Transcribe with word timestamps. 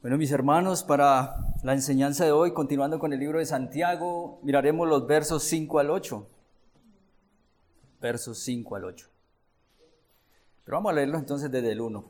Bueno, 0.00 0.16
mis 0.16 0.30
hermanos, 0.30 0.84
para 0.84 1.34
la 1.64 1.72
enseñanza 1.72 2.24
de 2.24 2.30
hoy, 2.30 2.52
continuando 2.52 3.00
con 3.00 3.12
el 3.12 3.18
libro 3.18 3.40
de 3.40 3.46
Santiago, 3.46 4.38
miraremos 4.44 4.86
los 4.86 5.08
versos 5.08 5.42
5 5.42 5.80
al 5.80 5.90
8. 5.90 6.24
Versos 8.00 8.38
5 8.38 8.76
al 8.76 8.84
8. 8.84 9.08
Pero 10.64 10.76
vamos 10.76 10.92
a 10.92 10.94
leerlos 10.94 11.18
entonces 11.18 11.50
desde 11.50 11.72
el 11.72 11.80
1. 11.80 12.08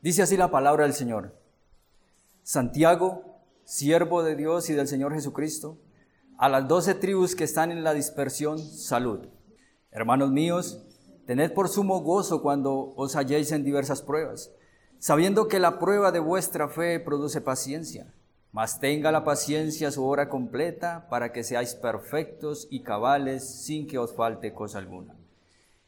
Dice 0.00 0.22
así 0.22 0.38
la 0.38 0.50
palabra 0.50 0.84
del 0.84 0.94
Señor. 0.94 1.38
Santiago, 2.44 3.42
siervo 3.64 4.22
de 4.22 4.36
Dios 4.36 4.70
y 4.70 4.72
del 4.72 4.88
Señor 4.88 5.12
Jesucristo, 5.12 5.76
a 6.38 6.48
las 6.48 6.66
doce 6.66 6.94
tribus 6.94 7.36
que 7.36 7.44
están 7.44 7.70
en 7.70 7.84
la 7.84 7.92
dispersión, 7.92 8.58
salud. 8.58 9.28
Hermanos 9.90 10.30
míos, 10.30 10.82
tened 11.26 11.52
por 11.52 11.68
sumo 11.68 12.00
gozo 12.00 12.40
cuando 12.40 12.94
os 12.96 13.16
halléis 13.16 13.52
en 13.52 13.64
diversas 13.64 14.00
pruebas 14.00 14.50
sabiendo 15.00 15.48
que 15.48 15.58
la 15.58 15.78
prueba 15.78 16.12
de 16.12 16.20
vuestra 16.20 16.68
fe 16.68 17.00
produce 17.00 17.40
paciencia. 17.40 18.14
Mas 18.52 18.80
tenga 18.80 19.10
la 19.10 19.24
paciencia 19.24 19.90
su 19.90 20.06
hora 20.06 20.28
completa 20.28 21.08
para 21.08 21.32
que 21.32 21.42
seáis 21.42 21.74
perfectos 21.74 22.68
y 22.70 22.82
cabales 22.82 23.64
sin 23.64 23.86
que 23.86 23.98
os 23.98 24.14
falte 24.14 24.52
cosa 24.52 24.78
alguna. 24.78 25.16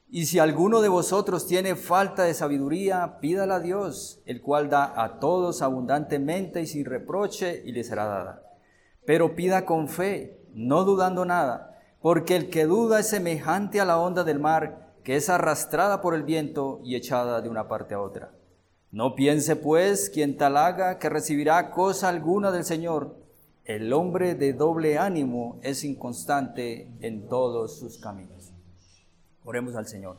Y 0.08 0.26
si 0.26 0.38
alguno 0.38 0.80
de 0.80 0.88
vosotros 0.88 1.46
tiene 1.46 1.74
falta 1.76 2.24
de 2.24 2.34
sabiduría, 2.34 3.18
pídala 3.20 3.56
a 3.56 3.60
Dios, 3.60 4.20
el 4.26 4.40
cual 4.40 4.70
da 4.70 5.02
a 5.02 5.18
todos 5.18 5.62
abundantemente 5.62 6.60
y 6.60 6.66
sin 6.66 6.84
reproche, 6.84 7.62
y 7.64 7.72
le 7.72 7.84
será 7.84 8.04
dada. 8.04 8.42
Pero 9.06 9.34
pida 9.34 9.64
con 9.64 9.88
fe, 9.88 10.38
no 10.54 10.84
dudando 10.84 11.24
nada, 11.24 11.80
porque 12.00 12.36
el 12.36 12.50
que 12.50 12.66
duda 12.66 13.00
es 13.00 13.08
semejante 13.08 13.80
a 13.80 13.84
la 13.84 13.98
onda 13.98 14.22
del 14.22 14.38
mar, 14.38 14.92
que 15.02 15.16
es 15.16 15.28
arrastrada 15.28 16.00
por 16.00 16.14
el 16.14 16.22
viento 16.22 16.80
y 16.84 16.94
echada 16.94 17.40
de 17.40 17.48
una 17.48 17.66
parte 17.66 17.94
a 17.94 18.00
otra. 18.00 18.32
No 18.92 19.14
piense 19.14 19.56
pues 19.56 20.10
quien 20.10 20.36
tal 20.36 20.58
haga 20.58 20.98
que 20.98 21.08
recibirá 21.08 21.70
cosa 21.70 22.10
alguna 22.10 22.52
del 22.52 22.64
Señor. 22.64 23.16
El 23.64 23.90
hombre 23.94 24.34
de 24.34 24.52
doble 24.52 24.98
ánimo 24.98 25.58
es 25.62 25.82
inconstante 25.82 26.92
en 27.00 27.26
todos 27.26 27.78
sus 27.78 27.96
caminos. 27.96 28.52
Oremos 29.44 29.76
al 29.76 29.86
Señor. 29.86 30.18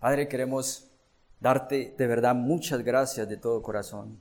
Padre, 0.00 0.26
queremos 0.26 0.90
darte 1.38 1.94
de 1.96 2.06
verdad 2.08 2.34
muchas 2.34 2.82
gracias 2.82 3.28
de 3.28 3.36
todo 3.36 3.62
corazón 3.62 4.18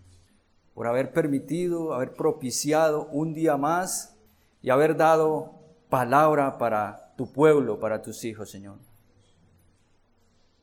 por 0.75 0.85
haber 0.85 1.11
permitido, 1.11 1.95
haber 1.95 2.13
propiciado 2.13 3.07
un 3.07 3.33
día 3.33 3.57
más 3.57 4.15
y 4.61 4.69
haber 4.69 4.95
dado 4.95 5.55
palabra 5.89 6.59
para 6.59 7.15
tu 7.17 7.33
pueblo, 7.33 7.79
para 7.79 8.03
tus 8.03 8.23
hijos, 8.25 8.51
Señor. 8.51 8.88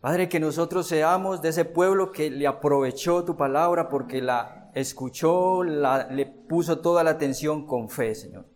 Padre, 0.07 0.29
que 0.29 0.39
nosotros 0.39 0.87
seamos 0.87 1.43
de 1.43 1.49
ese 1.49 1.65
pueblo 1.65 2.13
que 2.13 2.31
le 2.31 2.47
aprovechó 2.47 3.25
tu 3.25 3.37
palabra 3.37 3.89
porque 3.89 4.23
la 4.23 4.71
escuchó, 4.73 5.65
la, 5.65 6.07
le 6.09 6.27
puso 6.27 6.79
toda 6.79 7.03
la 7.03 7.11
atención 7.11 7.67
con 7.67 7.91
fe, 7.91 8.15
Señor. 8.15 8.47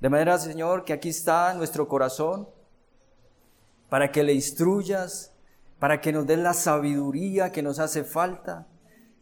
De 0.00 0.08
manera, 0.08 0.36
Señor, 0.38 0.84
que 0.84 0.94
aquí 0.94 1.10
está 1.10 1.54
nuestro 1.54 1.86
corazón 1.86 2.48
para 3.88 4.10
que 4.10 4.24
le 4.24 4.34
instruyas, 4.34 5.32
para 5.78 6.00
que 6.00 6.12
nos 6.12 6.26
des 6.26 6.40
la 6.40 6.54
sabiduría 6.54 7.52
que 7.52 7.62
nos 7.62 7.78
hace 7.78 8.02
falta 8.02 8.66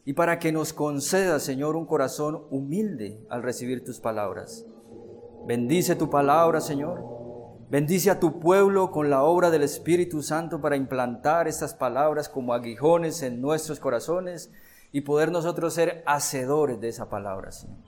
y 0.06 0.14
para 0.14 0.38
que 0.38 0.52
nos 0.52 0.72
conceda, 0.72 1.38
Señor, 1.38 1.76
un 1.76 1.84
corazón 1.84 2.46
humilde 2.50 3.26
al 3.28 3.42
recibir 3.42 3.84
tus 3.84 4.00
palabras. 4.00 4.64
Bendice 5.46 5.96
tu 5.96 6.08
palabra, 6.08 6.62
Señor. 6.62 7.21
Bendice 7.72 8.10
a 8.10 8.20
tu 8.20 8.38
pueblo 8.38 8.90
con 8.90 9.08
la 9.08 9.22
obra 9.22 9.50
del 9.50 9.62
Espíritu 9.62 10.22
Santo 10.22 10.60
para 10.60 10.76
implantar 10.76 11.48
estas 11.48 11.72
palabras 11.72 12.28
como 12.28 12.52
aguijones 12.52 13.22
en 13.22 13.40
nuestros 13.40 13.80
corazones 13.80 14.50
y 14.92 15.00
poder 15.00 15.32
nosotros 15.32 15.72
ser 15.72 16.02
hacedores 16.04 16.78
de 16.82 16.88
esa 16.88 17.08
palabra, 17.08 17.50
Señor. 17.50 17.78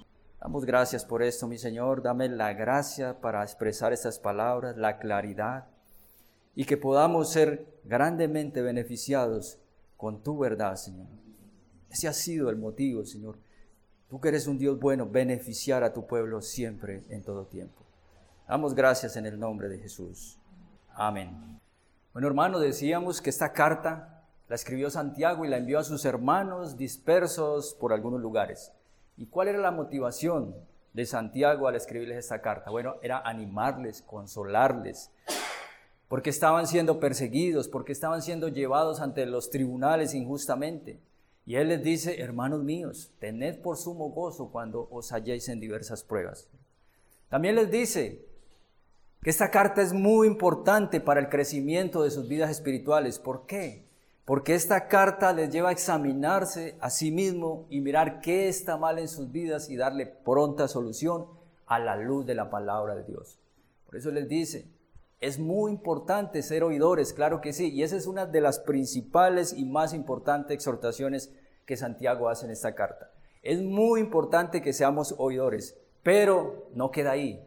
Damos 0.41 0.65
gracias 0.65 1.05
por 1.05 1.23
esto, 1.23 1.47
mi 1.49 1.59
Señor. 1.59 2.01
Dame 2.01 2.31
la 2.31 2.55
gracia 2.55 3.21
para 3.21 3.43
expresar 3.43 3.93
estas 3.93 4.19
palabras, 4.19 4.79
la 4.79 4.97
claridad, 4.97 5.67
y 6.55 6.65
que 6.65 6.79
podamos 6.79 7.31
ser 7.31 7.67
grandemente 7.85 8.63
beneficiados 8.63 9.59
con 9.99 10.23
tu 10.23 10.39
verdad, 10.39 10.77
Señor. 10.77 11.09
Ese 11.91 12.09
ha 12.09 12.15
sido 12.15 12.49
el 12.49 12.57
motivo, 12.57 13.05
Señor. 13.05 13.37
Tú 14.09 14.19
que 14.19 14.29
eres 14.29 14.47
un 14.47 14.57
Dios 14.57 14.81
bueno, 14.81 15.07
beneficiar 15.07 15.85
a 15.85 15.93
tu 15.93 16.07
pueblo 16.07 16.41
siempre, 16.41 17.03
en 17.11 17.23
todo 17.23 17.45
tiempo. 17.45 17.85
Damos 18.47 18.75
gracias 18.75 19.17
en 19.17 19.25
el 19.25 19.41
nombre 19.41 19.71
de 19.71 19.79
Jesús. 19.79 20.39
Amén. 20.93 21.59
Bueno, 22.13 22.29
hermano, 22.29 22.59
decíamos 22.59 23.23
que 23.23 23.31
esta 23.31 23.55
carta 23.55 24.23
la 24.49 24.55
escribió 24.55 24.91
Santiago 24.91 25.47
y 25.47 25.49
la 25.49 25.57
envió 25.57 25.79
a 25.79 25.85
sus 25.85 26.05
hermanos 26.05 26.77
dispersos 26.77 27.75
por 27.81 27.95
algunos 27.95 28.21
lugares. 28.21 28.71
¿Y 29.17 29.27
cuál 29.27 29.49
era 29.49 29.59
la 29.59 29.71
motivación 29.71 30.55
de 30.93 31.07
Santiago 31.07 31.69
al 31.69 31.77
escribirles 31.77 32.19
esta 32.19 32.43
carta? 32.43 32.71
Bueno, 32.71 32.97
era 33.01 33.19
animarles, 33.21 34.03
consolarles, 34.03 35.11
porque 36.09 36.29
estaban 36.29 36.67
siendo 36.67 37.01
perseguidos, 37.01 37.67
porque 37.67 37.93
estaban 37.93 38.21
siendo 38.21 38.49
llevados 38.49 39.01
ante 39.01 39.25
los 39.25 39.49
tribunales 39.49 40.13
injustamente. 40.13 41.01
Y 41.47 41.57
él 41.57 41.69
les 41.69 41.83
dice, 41.83 42.21
hermanos 42.21 42.63
míos, 42.63 43.11
tened 43.21 43.63
por 43.63 43.79
sumo 43.79 44.11
gozo 44.11 44.51
cuando 44.51 44.87
os 44.91 45.13
halléis 45.13 45.49
en 45.49 45.61
diversas 45.61 46.05
pruebas. 46.05 46.47
También 47.31 47.55
les 47.57 47.71
dice, 47.71 48.34
que 49.25 49.31
esta 49.31 49.51
carta 49.51 49.81
es 49.81 49.95
muy 49.95 50.27
importante 50.27 51.01
para 51.01 51.19
el 51.19 51.31
crecimiento 51.31 52.03
de 52.03 52.11
sus 52.11 52.29
vidas 52.29 52.51
espirituales. 52.51 53.19
¿Por 53.19 53.47
qué? 53.47 53.89
Porque 54.27 54.55
esta 54.55 54.87
carta 54.87 55.33
les 55.33 55.49
lleva 55.49 55.71
a 55.71 55.73
examinarse 55.73 56.77
a 56.79 56.91
sí 56.91 57.11
mismo 57.11 57.65
y 57.71 57.81
mirar 57.81 58.21
qué 58.21 58.49
está 58.49 58.77
mal 58.77 58.99
en 58.99 59.09
sus 59.09 59.33
vidas 59.33 59.71
y 59.71 59.77
darle 59.77 60.05
pronta 60.05 60.69
solución 60.69 61.25
a 61.67 61.79
la 61.79 61.97
luz 61.97 62.27
de 62.27 62.35
la 62.35 62.51
palabra 62.51 62.95
de 62.95 63.05
Dios. 63.05 63.39
Por 63.87 63.97
eso 63.97 64.11
les 64.11 64.29
dice, 64.29 64.69
es 65.21 65.39
muy 65.39 65.73
importante 65.73 66.43
ser 66.43 66.63
oidores, 66.63 67.15
claro 67.15 67.41
que 67.41 67.55
sí, 67.55 67.73
y 67.73 67.83
esa 67.83 67.97
es 67.97 68.07
una 68.07 68.27
de 68.27 68.43
las 68.43 68.59
principales 68.59 69.55
y 69.55 69.65
más 69.65 69.95
importantes 69.95 70.55
exhortaciones 70.55 71.33
que 71.65 71.79
Santiago 71.79 72.29
hace 72.29 72.45
en 72.45 72.53
esta 72.53 72.75
carta. 72.75 73.11
Es 73.43 73.63
muy 73.63 74.01
importante 74.01 74.61
que 74.61 74.75
seamos 74.75 75.15
oidores, 75.17 75.79
pero 76.03 76.69
no 76.75 76.91
queda 76.91 77.13
ahí 77.13 77.43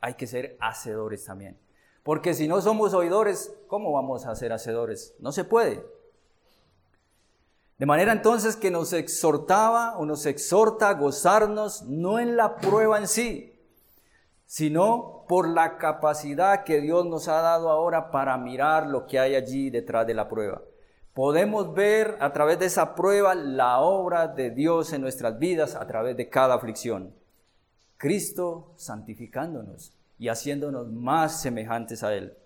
hay 0.00 0.14
que 0.14 0.26
ser 0.26 0.56
hacedores 0.60 1.24
también. 1.24 1.58
Porque 2.02 2.34
si 2.34 2.48
no 2.48 2.60
somos 2.60 2.94
oidores, 2.94 3.54
¿cómo 3.66 3.92
vamos 3.92 4.26
a 4.26 4.34
ser 4.34 4.52
hacedores? 4.52 5.14
No 5.18 5.32
se 5.32 5.44
puede. 5.44 5.84
De 7.78 7.86
manera 7.86 8.12
entonces 8.12 8.56
que 8.56 8.70
nos 8.70 8.92
exhortaba 8.92 9.96
o 9.98 10.04
nos 10.04 10.26
exhorta 10.26 10.88
a 10.88 10.94
gozarnos 10.94 11.82
no 11.82 12.18
en 12.18 12.36
la 12.36 12.56
prueba 12.56 12.98
en 12.98 13.06
sí, 13.06 13.60
sino 14.46 15.24
por 15.28 15.46
la 15.46 15.78
capacidad 15.78 16.64
que 16.64 16.80
Dios 16.80 17.06
nos 17.06 17.28
ha 17.28 17.40
dado 17.42 17.70
ahora 17.70 18.10
para 18.10 18.36
mirar 18.38 18.86
lo 18.86 19.06
que 19.06 19.18
hay 19.20 19.34
allí 19.34 19.70
detrás 19.70 20.06
de 20.06 20.14
la 20.14 20.28
prueba. 20.28 20.62
Podemos 21.12 21.74
ver 21.74 22.16
a 22.20 22.32
través 22.32 22.58
de 22.58 22.66
esa 22.66 22.94
prueba 22.94 23.34
la 23.34 23.80
obra 23.80 24.26
de 24.26 24.50
Dios 24.50 24.92
en 24.92 25.02
nuestras 25.02 25.38
vidas 25.38 25.74
a 25.74 25.86
través 25.86 26.16
de 26.16 26.28
cada 26.28 26.54
aflicción. 26.54 27.14
Cristo 27.98 28.72
santificándonos 28.76 29.92
y 30.18 30.28
haciéndonos 30.28 30.88
más 30.90 31.42
semejantes 31.42 32.04
a 32.04 32.14
Él. 32.14 32.36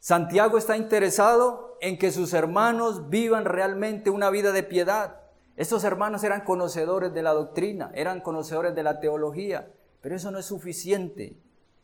Santiago 0.00 0.58
está 0.58 0.76
interesado 0.76 1.76
en 1.82 1.98
que 1.98 2.10
sus 2.10 2.32
hermanos 2.32 3.10
vivan 3.10 3.44
realmente 3.44 4.08
una 4.08 4.30
vida 4.30 4.52
de 4.52 4.62
piedad. 4.62 5.20
Estos 5.56 5.84
hermanos 5.84 6.24
eran 6.24 6.44
conocedores 6.44 7.12
de 7.12 7.22
la 7.22 7.32
doctrina, 7.32 7.90
eran 7.94 8.22
conocedores 8.22 8.74
de 8.74 8.82
la 8.82 9.00
teología, 9.00 9.70
pero 10.00 10.16
eso 10.16 10.30
no 10.30 10.38
es 10.38 10.46
suficiente. 10.46 11.36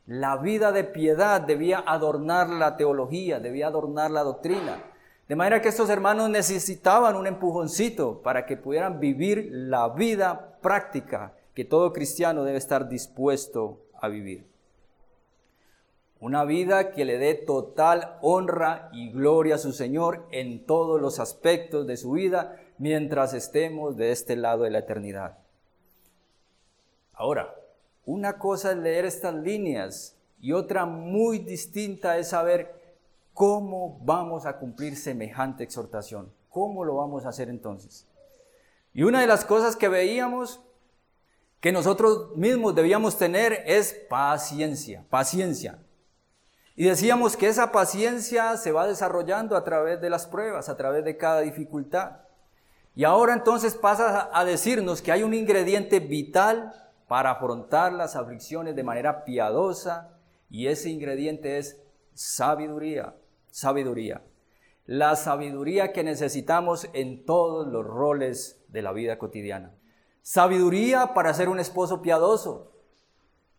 La 0.07 0.39
vida 0.39 0.73
de 0.73 0.85
piedad 0.85 1.41
debía 1.43 1.85
adornar 1.87 2.49
la 2.49 2.79
teología, 2.79 3.41
debía 3.41 3.67
adornar 3.67 4.11
la 4.11 4.23
doctrina. 4.23 4.83
De 5.29 5.37
manera 5.37 5.61
que 5.61 5.69
estos 5.69 5.91
hermanos 5.91 6.31
necesitaban 6.31 7.15
un 7.15 7.27
empujoncito 7.27 8.23
para 8.23 8.47
que 8.47 8.57
pudieran 8.57 9.01
vivir 9.01 9.51
la 9.53 9.91
vida 9.91 10.59
práctica 10.61 11.35
que 11.61 11.67
todo 11.67 11.93
cristiano 11.93 12.43
debe 12.43 12.57
estar 12.57 12.89
dispuesto 12.89 13.85
a 13.93 14.09
vivir. 14.09 14.47
Una 16.19 16.47
vida 16.47 16.93
que 16.93 17.05
le 17.05 17.19
dé 17.19 17.35
total 17.35 18.17
honra 18.23 18.89
y 18.95 19.13
gloria 19.13 19.57
a 19.57 19.59
su 19.59 19.75
Señor 19.75 20.27
en 20.31 20.65
todos 20.65 20.99
los 20.99 21.21
aspectos 21.21 21.87
de 21.87 21.99
su 21.99 22.13
vida 22.13 22.57
mientras 22.79 23.35
estemos 23.35 23.99
de 23.99 24.11
este 24.11 24.37
lado 24.37 24.63
de 24.63 24.71
la 24.71 24.79
eternidad. 24.79 25.37
Ahora, 27.13 27.55
una 28.07 28.39
cosa 28.39 28.71
es 28.71 28.79
leer 28.79 29.05
estas 29.05 29.35
líneas 29.35 30.17
y 30.41 30.53
otra 30.53 30.87
muy 30.87 31.41
distinta 31.41 32.17
es 32.17 32.29
saber 32.29 32.75
cómo 33.35 34.01
vamos 34.03 34.47
a 34.47 34.57
cumplir 34.57 34.97
semejante 34.97 35.63
exhortación. 35.63 36.33
¿Cómo 36.49 36.87
lo 36.87 36.95
vamos 36.95 37.27
a 37.27 37.29
hacer 37.29 37.51
entonces? 37.51 38.07
Y 38.95 39.03
una 39.03 39.21
de 39.21 39.27
las 39.27 39.45
cosas 39.45 39.77
que 39.77 39.89
veíamos 39.89 40.63
que 41.61 41.73
nosotros 41.73 42.37
mismos 42.37 42.75
debíamos 42.75 43.19
tener 43.19 43.63
es 43.67 43.93
paciencia, 44.09 45.05
paciencia. 45.11 45.79
Y 46.75 46.85
decíamos 46.85 47.37
que 47.37 47.49
esa 47.49 47.73
paciencia 47.73 48.57
se 48.57 48.73
va 48.73 48.87
desarrollando 48.87 49.57
a 49.57 49.65
través 49.65 50.01
de 50.01 50.09
las 50.09 50.27
pruebas, 50.27 50.71
a 50.71 50.77
través 50.79 51.05
de 51.05 51.19
cada 51.19 51.41
dificultad. 51.41 52.21
Y 52.95 53.05
ahora 53.05 53.35
entonces 53.35 53.75
pasa 53.75 54.31
a 54.33 54.45
decirnos 54.45 55.03
que 55.03 55.13
hay 55.13 55.23
un 55.23 55.35
ingrediente 55.35 56.01
vital 56.01 56.73
para 57.07 57.33
afrontar 57.33 57.93
las 57.93 58.17
aflicciones 58.17 58.75
de 58.75 58.83
manera 58.83 59.25
piadosa 59.25 60.17
y 60.49 60.69
ese 60.69 60.89
ingrediente 60.89 61.59
es 61.59 61.83
sabiduría, 62.15 63.15
sabiduría. 63.51 64.23
La 64.87 65.17
sabiduría 65.17 65.93
que 65.93 66.03
necesitamos 66.03 66.89
en 66.95 67.25
todos 67.27 67.67
los 67.67 67.85
roles 67.85 68.65
de 68.69 68.83
la 68.83 68.93
vida 68.93 69.19
cotidiana. 69.19 69.75
Sabiduría 70.23 71.15
para 71.15 71.33
ser 71.35 71.49
un 71.49 71.61
esposo 71.61 72.03
piadoso. 72.03 72.73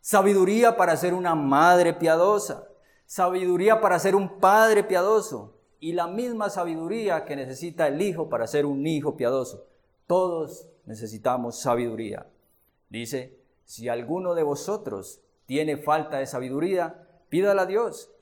Sabiduría 0.00 0.76
para 0.76 0.96
ser 0.96 1.14
una 1.14 1.34
madre 1.34 1.94
piadosa. 1.94 2.68
Sabiduría 3.06 3.80
para 3.80 3.98
ser 3.98 4.14
un 4.14 4.40
padre 4.40 4.84
piadoso 4.84 5.58
y 5.82 5.94
la 5.94 6.06
misma 6.06 6.48
sabiduría 6.48 7.24
que 7.24 7.34
necesita 7.34 7.88
el 7.88 8.00
hijo 8.00 8.28
para 8.28 8.46
ser 8.46 8.66
un 8.66 8.86
hijo 8.86 9.16
piadoso. 9.16 9.66
Todos 10.06 10.68
necesitamos 10.86 11.60
sabiduría. 11.60 12.26
Dice, 12.88 13.40
si 13.64 13.88
alguno 13.88 14.34
de 14.34 14.44
vosotros 14.44 15.20
tiene 15.44 15.76
falta 15.76 16.18
de 16.18 16.26
sabiduría, 16.26 17.08
pídala 17.28 17.62
a 17.62 17.66
Dios. 17.66 18.12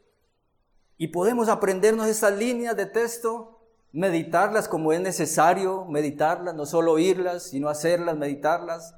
Y 0.96 1.08
podemos 1.08 1.48
aprendernos 1.48 2.06
estas 2.06 2.38
líneas 2.38 2.76
de 2.76 2.86
texto, 2.86 3.59
meditarlas 3.92 4.68
como 4.68 4.92
es 4.92 5.00
necesario, 5.00 5.84
meditarlas, 5.86 6.54
no 6.54 6.66
solo 6.66 6.92
oírlas, 6.92 7.44
sino 7.44 7.68
hacerlas, 7.68 8.16
meditarlas. 8.16 8.94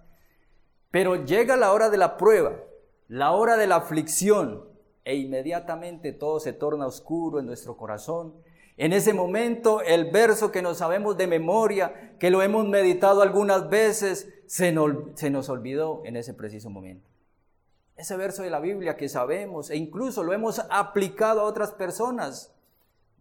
Pero 0.90 1.24
llega 1.24 1.56
la 1.56 1.72
hora 1.72 1.90
de 1.90 1.96
la 1.96 2.16
prueba, 2.16 2.56
la 3.08 3.32
hora 3.32 3.56
de 3.56 3.66
la 3.66 3.76
aflicción, 3.76 4.68
e 5.04 5.16
inmediatamente 5.16 6.12
todo 6.12 6.38
se 6.38 6.52
torna 6.52 6.86
oscuro 6.86 7.40
en 7.40 7.46
nuestro 7.46 7.76
corazón 7.76 8.34
en 8.76 8.92
ese 8.92 9.12
momento 9.12 9.80
el 9.82 10.10
verso 10.10 10.50
que 10.50 10.62
nos 10.62 10.78
sabemos 10.78 11.16
de 11.16 11.26
memoria, 11.26 12.16
que 12.18 12.30
lo 12.30 12.42
hemos 12.42 12.66
meditado 12.66 13.22
algunas 13.22 13.68
veces, 13.68 14.28
se 14.46 14.72
nos, 14.72 15.48
olvidó 15.48 16.02
en 16.04 16.16
ese 16.16 16.34
preciso 16.34 16.70
momento. 16.70 17.08
Ese 17.96 18.16
verso 18.16 18.42
de 18.42 18.50
la 18.50 18.60
Biblia 18.60 18.96
que 18.96 19.08
sabemos 19.08 19.70
e 19.70 19.76
incluso 19.76 20.24
lo 20.24 20.32
hemos 20.32 20.60
aplicado 20.70 21.42
a 21.42 21.44
otras 21.44 21.72
personas, 21.72 22.54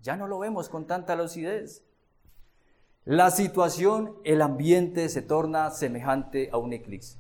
ya 0.01 0.15
no 0.15 0.27
lo 0.27 0.39
vemos 0.39 0.69
con 0.69 0.85
tanta 0.87 1.15
lucidez. 1.15 1.83
La 3.05 3.31
situación, 3.31 4.17
el 4.23 4.41
ambiente 4.41 5.09
se 5.09 5.21
torna 5.21 5.71
semejante 5.71 6.49
a 6.51 6.57
un 6.57 6.73
eclipse. 6.73 7.17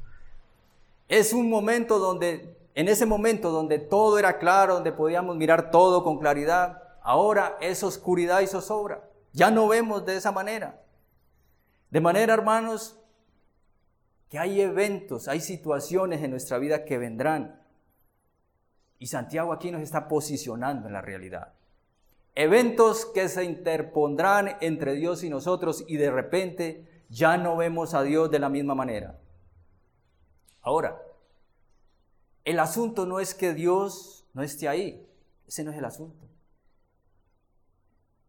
Es 1.07 1.33
un 1.33 1.49
momento 1.49 1.99
donde, 1.99 2.57
en 2.75 2.87
ese 2.87 3.05
momento 3.05 3.51
donde 3.51 3.79
todo 3.79 4.19
era 4.19 4.37
claro, 4.37 4.75
donde 4.75 4.91
podíamos 4.91 5.35
mirar 5.35 5.71
todo 5.71 6.03
con 6.03 6.19
claridad, 6.19 6.81
ahora 7.01 7.57
es 7.61 7.83
oscuridad 7.83 8.41
y 8.41 8.47
zozobra. 8.47 9.09
Ya 9.33 9.49
no 9.49 9.67
vemos 9.67 10.05
de 10.05 10.17
esa 10.17 10.31
manera. 10.31 10.81
De 11.89 11.99
manera, 11.99 12.33
hermanos, 12.33 12.97
que 14.29 14.39
hay 14.39 14.61
eventos, 14.61 15.27
hay 15.27 15.41
situaciones 15.41 16.23
en 16.23 16.31
nuestra 16.31 16.57
vida 16.57 16.85
que 16.85 16.97
vendrán. 16.97 17.61
Y 18.99 19.07
Santiago 19.07 19.51
aquí 19.51 19.71
nos 19.71 19.81
está 19.81 20.07
posicionando 20.07 20.87
en 20.87 20.93
la 20.93 21.01
realidad. 21.01 21.53
Eventos 22.35 23.05
que 23.05 23.27
se 23.27 23.43
interpondrán 23.43 24.57
entre 24.61 24.93
Dios 24.93 25.23
y 25.23 25.29
nosotros 25.29 25.83
y 25.87 25.97
de 25.97 26.11
repente 26.11 27.03
ya 27.09 27.37
no 27.37 27.57
vemos 27.57 27.93
a 27.93 28.03
Dios 28.03 28.31
de 28.31 28.39
la 28.39 28.49
misma 28.49 28.73
manera. 28.73 29.19
Ahora, 30.61 31.01
el 32.45 32.59
asunto 32.59 33.05
no 33.05 33.19
es 33.19 33.33
que 33.33 33.53
Dios 33.53 34.25
no 34.33 34.43
esté 34.43 34.67
ahí. 34.67 35.05
Ese 35.47 35.63
no 35.63 35.71
es 35.71 35.77
el 35.77 35.85
asunto. 35.85 36.27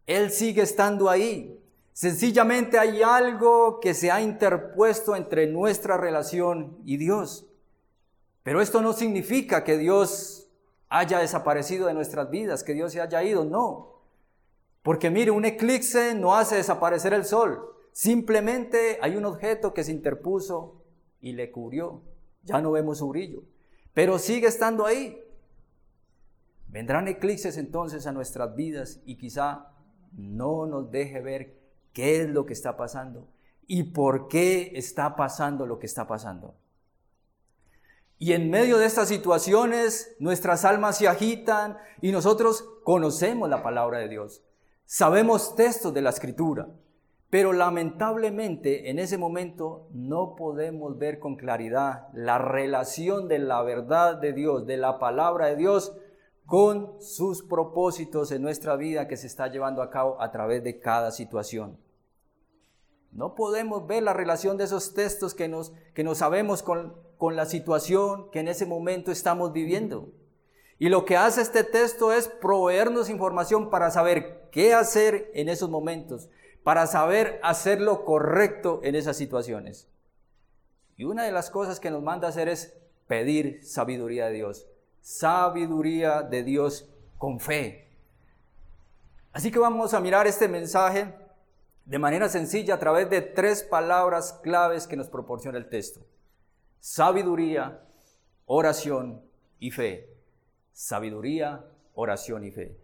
Él 0.07 0.31
sigue 0.31 0.63
estando 0.63 1.09
ahí. 1.09 1.59
Sencillamente 1.93 2.79
hay 2.79 3.03
algo 3.03 3.79
que 3.81 3.95
se 3.95 4.11
ha 4.11 4.21
interpuesto 4.21 5.15
entre 5.15 5.47
nuestra 5.47 5.97
relación 5.97 6.79
y 6.85 6.97
Dios. 6.97 7.47
Pero 8.43 8.61
esto 8.61 8.83
no 8.83 8.93
significa 8.93 9.63
que 9.63 9.79
Dios 9.79 10.42
haya 10.93 11.21
desaparecido 11.21 11.87
de 11.87 11.95
nuestras 11.95 12.29
vidas, 12.29 12.63
que 12.63 12.75
Dios 12.75 12.93
se 12.93 13.01
haya 13.01 13.23
ido, 13.23 13.47
no. 13.47 14.03
Porque 14.83 15.11
mire, 15.11 15.31
un 15.31 15.47
eclipse 15.47 16.15
no 16.15 16.35
hace 16.37 16.57
desaparecer 16.57 17.15
el 17.15 17.25
sol. 17.25 17.75
Simplemente 17.93 18.99
hay 19.01 19.17
un 19.17 19.25
objeto 19.25 19.73
que 19.73 19.85
se 19.85 19.93
interpuso 19.93 20.83
y 21.19 21.33
le 21.33 21.51
cubrió. 21.51 22.03
Ya 22.43 22.61
no 22.61 22.73
vemos 22.73 22.99
su 22.99 23.09
brillo. 23.09 23.43
Pero 23.95 24.19
sigue 24.19 24.49
estando 24.49 24.85
ahí. 24.85 25.19
Vendrán 26.69 27.09
eclipses 27.09 27.57
entonces 27.57 28.07
a 28.07 28.13
nuestras 28.13 28.55
vidas 28.55 29.01
y 29.07 29.17
quizá 29.17 29.73
no 30.13 30.67
nos 30.67 30.91
deje 30.91 31.23
ver 31.23 31.59
qué 31.95 32.21
es 32.21 32.29
lo 32.29 32.45
que 32.45 32.53
está 32.53 32.77
pasando 32.77 33.29
y 33.67 33.85
por 33.85 34.29
qué 34.29 34.73
está 34.75 35.17
pasando 35.17 35.65
lo 35.65 35.79
que 35.79 35.87
está 35.87 36.07
pasando. 36.07 36.55
Y 38.23 38.35
en 38.35 38.51
medio 38.51 38.79
de 38.79 38.87
estas 38.87 39.09
situaciones, 39.09 40.15
nuestras 40.21 40.65
almas 40.65 40.97
se 40.97 41.09
agitan 41.09 41.77
y 42.01 42.13
nosotros 42.13 42.65
conocemos 42.85 43.51
la 43.51 43.65
palabra 43.65 43.99
de 43.99 44.09
Dios. 44.09 44.45
Sabemos 44.85 45.57
textos 45.57 45.93
de 45.93 46.03
la 46.03 46.11
escritura, 46.11 46.69
pero 47.31 47.53
lamentablemente 47.53 48.91
en 48.91 49.01
ese 49.01 49.19
momento 49.19 49.89
no 49.91 50.37
podemos 50.37 50.97
ver 50.99 51.19
con 51.19 51.35
claridad 51.35 52.07
la 52.13 52.39
relación 52.39 53.27
de 53.27 53.41
la 53.41 53.61
verdad 53.63 54.19
de 54.19 54.33
Dios, 54.33 54.67
de 54.67 54.77
la 54.77 55.01
palabra 55.01 55.47
de 55.47 55.57
Dios 55.57 55.93
con 56.47 57.03
sus 57.03 57.43
propósitos 57.43 58.31
en 58.31 58.43
nuestra 58.43 58.77
vida 58.77 59.09
que 59.09 59.17
se 59.17 59.27
está 59.27 59.49
llevando 59.49 59.83
a 59.83 59.91
cabo 59.91 60.23
a 60.23 60.31
través 60.31 60.63
de 60.63 60.79
cada 60.79 61.11
situación. 61.11 61.77
No 63.11 63.35
podemos 63.35 63.85
ver 63.89 64.05
la 64.05 64.13
relación 64.13 64.57
de 64.57 64.65
esos 64.65 64.95
textos 64.95 65.35
que 65.35 65.49
nos, 65.49 65.73
que 65.93 66.05
nos 66.05 66.19
sabemos 66.19 66.63
con, 66.63 66.95
con 67.23 67.37
la 67.37 67.47
situación 67.47 68.29
que 68.33 68.41
en 68.41 68.49
ese 68.49 68.67
momento 68.67 69.13
estamos 69.13 69.53
viviendo. 69.53 70.11
Y 70.81 70.89
lo 70.89 71.05
que 71.05 71.17
hace 71.17 71.41
este 71.41 71.63
texto 71.63 72.13
es 72.13 72.27
proveernos 72.27 73.09
información 73.09 73.71
para 73.71 73.93
saber 73.93 74.49
qué 74.51 74.75
hacer 74.75 75.31
en 75.33 75.49
esos 75.49 75.71
momentos, 75.71 76.31
para 76.65 76.89
saber 76.89 77.39
hacer 77.45 77.81
lo 77.81 78.05
correcto 78.05 78.81
en 78.83 78.97
esas 78.97 79.17
situaciones. 79.17 79.87
Y 80.97 81.05
una 81.05 81.23
de 81.23 81.31
las 81.31 81.49
cosas 81.49 81.79
que 81.79 81.93
nos 81.93 82.03
manda 82.03 82.27
hacer 82.27 82.49
es 82.49 82.77
pedir 83.07 83.61
sabiduría 83.63 84.27
de 84.27 84.33
Dios 84.33 84.67
sabiduría 85.01 86.23
de 86.23 86.43
Dios 86.43 86.89
con 87.19 87.39
fe. 87.39 87.89
Así 89.33 89.53
que 89.53 89.61
vamos 89.61 89.95
a 89.95 90.01
mirar 90.01 90.27
este 90.27 90.49
mensaje 90.49 91.15
de 91.85 91.99
manera 92.01 92.29
sencilla 92.29 92.75
a 92.75 92.81
través 92.81 93.09
de 93.11 93.21
tres 93.21 93.63
palabras 93.63 94.41
claves 94.43 94.89
que 94.89 94.97
nos 94.97 95.09
proporciona 95.09 95.57
el 95.57 95.69
texto. 95.69 96.01
Sabiduría, 96.85 97.81
oración 98.45 99.23
y 99.61 99.71
fe. 99.71 100.17
Sabiduría, 100.73 101.65
oración 101.95 102.43
y 102.43 102.51
fe. 102.51 102.77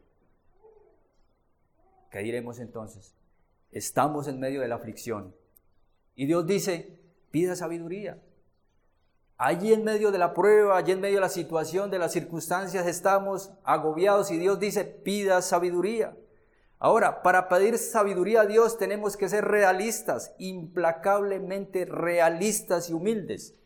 ¿Qué 2.09 2.21
diremos 2.21 2.61
entonces? 2.61 3.17
Estamos 3.73 4.28
en 4.28 4.38
medio 4.38 4.61
de 4.61 4.69
la 4.69 4.76
aflicción. 4.76 5.35
Y 6.14 6.26
Dios 6.26 6.47
dice, 6.47 7.00
pida 7.33 7.57
sabiduría. 7.57 8.23
Allí 9.37 9.73
en 9.73 9.83
medio 9.83 10.12
de 10.12 10.19
la 10.19 10.33
prueba, 10.33 10.76
allí 10.76 10.93
en 10.93 11.00
medio 11.00 11.17
de 11.17 11.23
la 11.23 11.28
situación, 11.28 11.90
de 11.90 11.99
las 11.99 12.12
circunstancias, 12.12 12.87
estamos 12.87 13.50
agobiados 13.64 14.31
y 14.31 14.38
Dios 14.38 14.61
dice, 14.61 14.85
pida 14.85 15.43
sabiduría. 15.43 16.17
Ahora, 16.78 17.21
para 17.25 17.49
pedir 17.49 17.76
sabiduría 17.78 18.43
a 18.43 18.47
Dios 18.47 18.78
tenemos 18.78 19.17
que 19.17 19.28
ser 19.28 19.45
realistas, 19.45 20.37
implacablemente 20.38 21.85
realistas 21.85 22.90
y 22.90 22.93
humildes. 22.93 23.57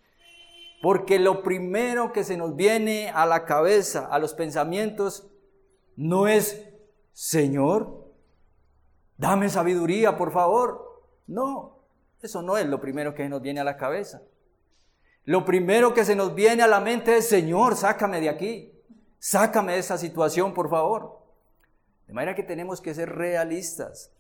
Porque 0.83 1.21
lo 1.21 1.45
primero 1.45 2.13
que 2.13 2.25
se 2.25 2.37
nos 2.37 2.57
viene 2.57 3.09
a 3.11 3.25
la 3.25 3.45
cabeza, 3.45 4.09
a 4.11 4.19
los 4.19 4.35
pensamientos, 4.35 5.31
no 5.95 6.27
es, 6.27 6.69
Señor, 7.13 8.13
dame 9.17 9.49
sabiduría, 9.49 10.17
por 10.17 10.33
favor. 10.33 11.05
No, 11.29 11.85
eso 12.21 12.43
no 12.43 12.59
es 12.59 12.67
lo 12.67 12.81
primero 12.81 13.15
que 13.15 13.29
nos 13.29 13.41
viene 13.41 13.61
a 13.61 13.65
la 13.65 13.77
cabeza. 13.77 14.23
Lo 15.25 15.45
primero 15.45 15.95
que 15.95 16.05
se 16.05 16.17
nos 16.17 16.35
viene 16.35 16.65
a 16.65 16.67
la 16.67 16.81
mente 16.81 17.17
es, 17.17 17.29
Señor, 17.29 17.77
sácame 17.77 18.21
de 18.21 18.29
aquí, 18.29 18.73
sácame 19.21 19.75
de 19.75 19.79
esa 19.79 19.97
situación, 19.99 20.53
por 20.53 20.69
favor. 20.69 21.21
De 22.09 22.13
manera 22.13 22.35
que 22.35 22.43
tenemos 22.43 22.81
que 22.81 22.93
ser 22.93 23.11
realistas. 23.15 24.11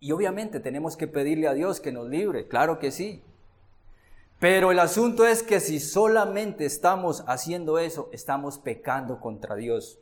Y 0.00 0.12
obviamente 0.12 0.58
tenemos 0.58 0.96
que 0.96 1.06
pedirle 1.06 1.48
a 1.48 1.52
Dios 1.52 1.80
que 1.80 1.92
nos 1.92 2.08
libre, 2.08 2.48
claro 2.48 2.78
que 2.78 2.90
sí. 2.90 3.22
Pero 4.38 4.70
el 4.70 4.78
asunto 4.78 5.26
es 5.26 5.42
que 5.42 5.60
si 5.60 5.80
solamente 5.80 6.66
estamos 6.66 7.24
haciendo 7.26 7.78
eso, 7.78 8.10
estamos 8.12 8.58
pecando 8.58 9.18
contra 9.18 9.54
Dios. 9.54 9.98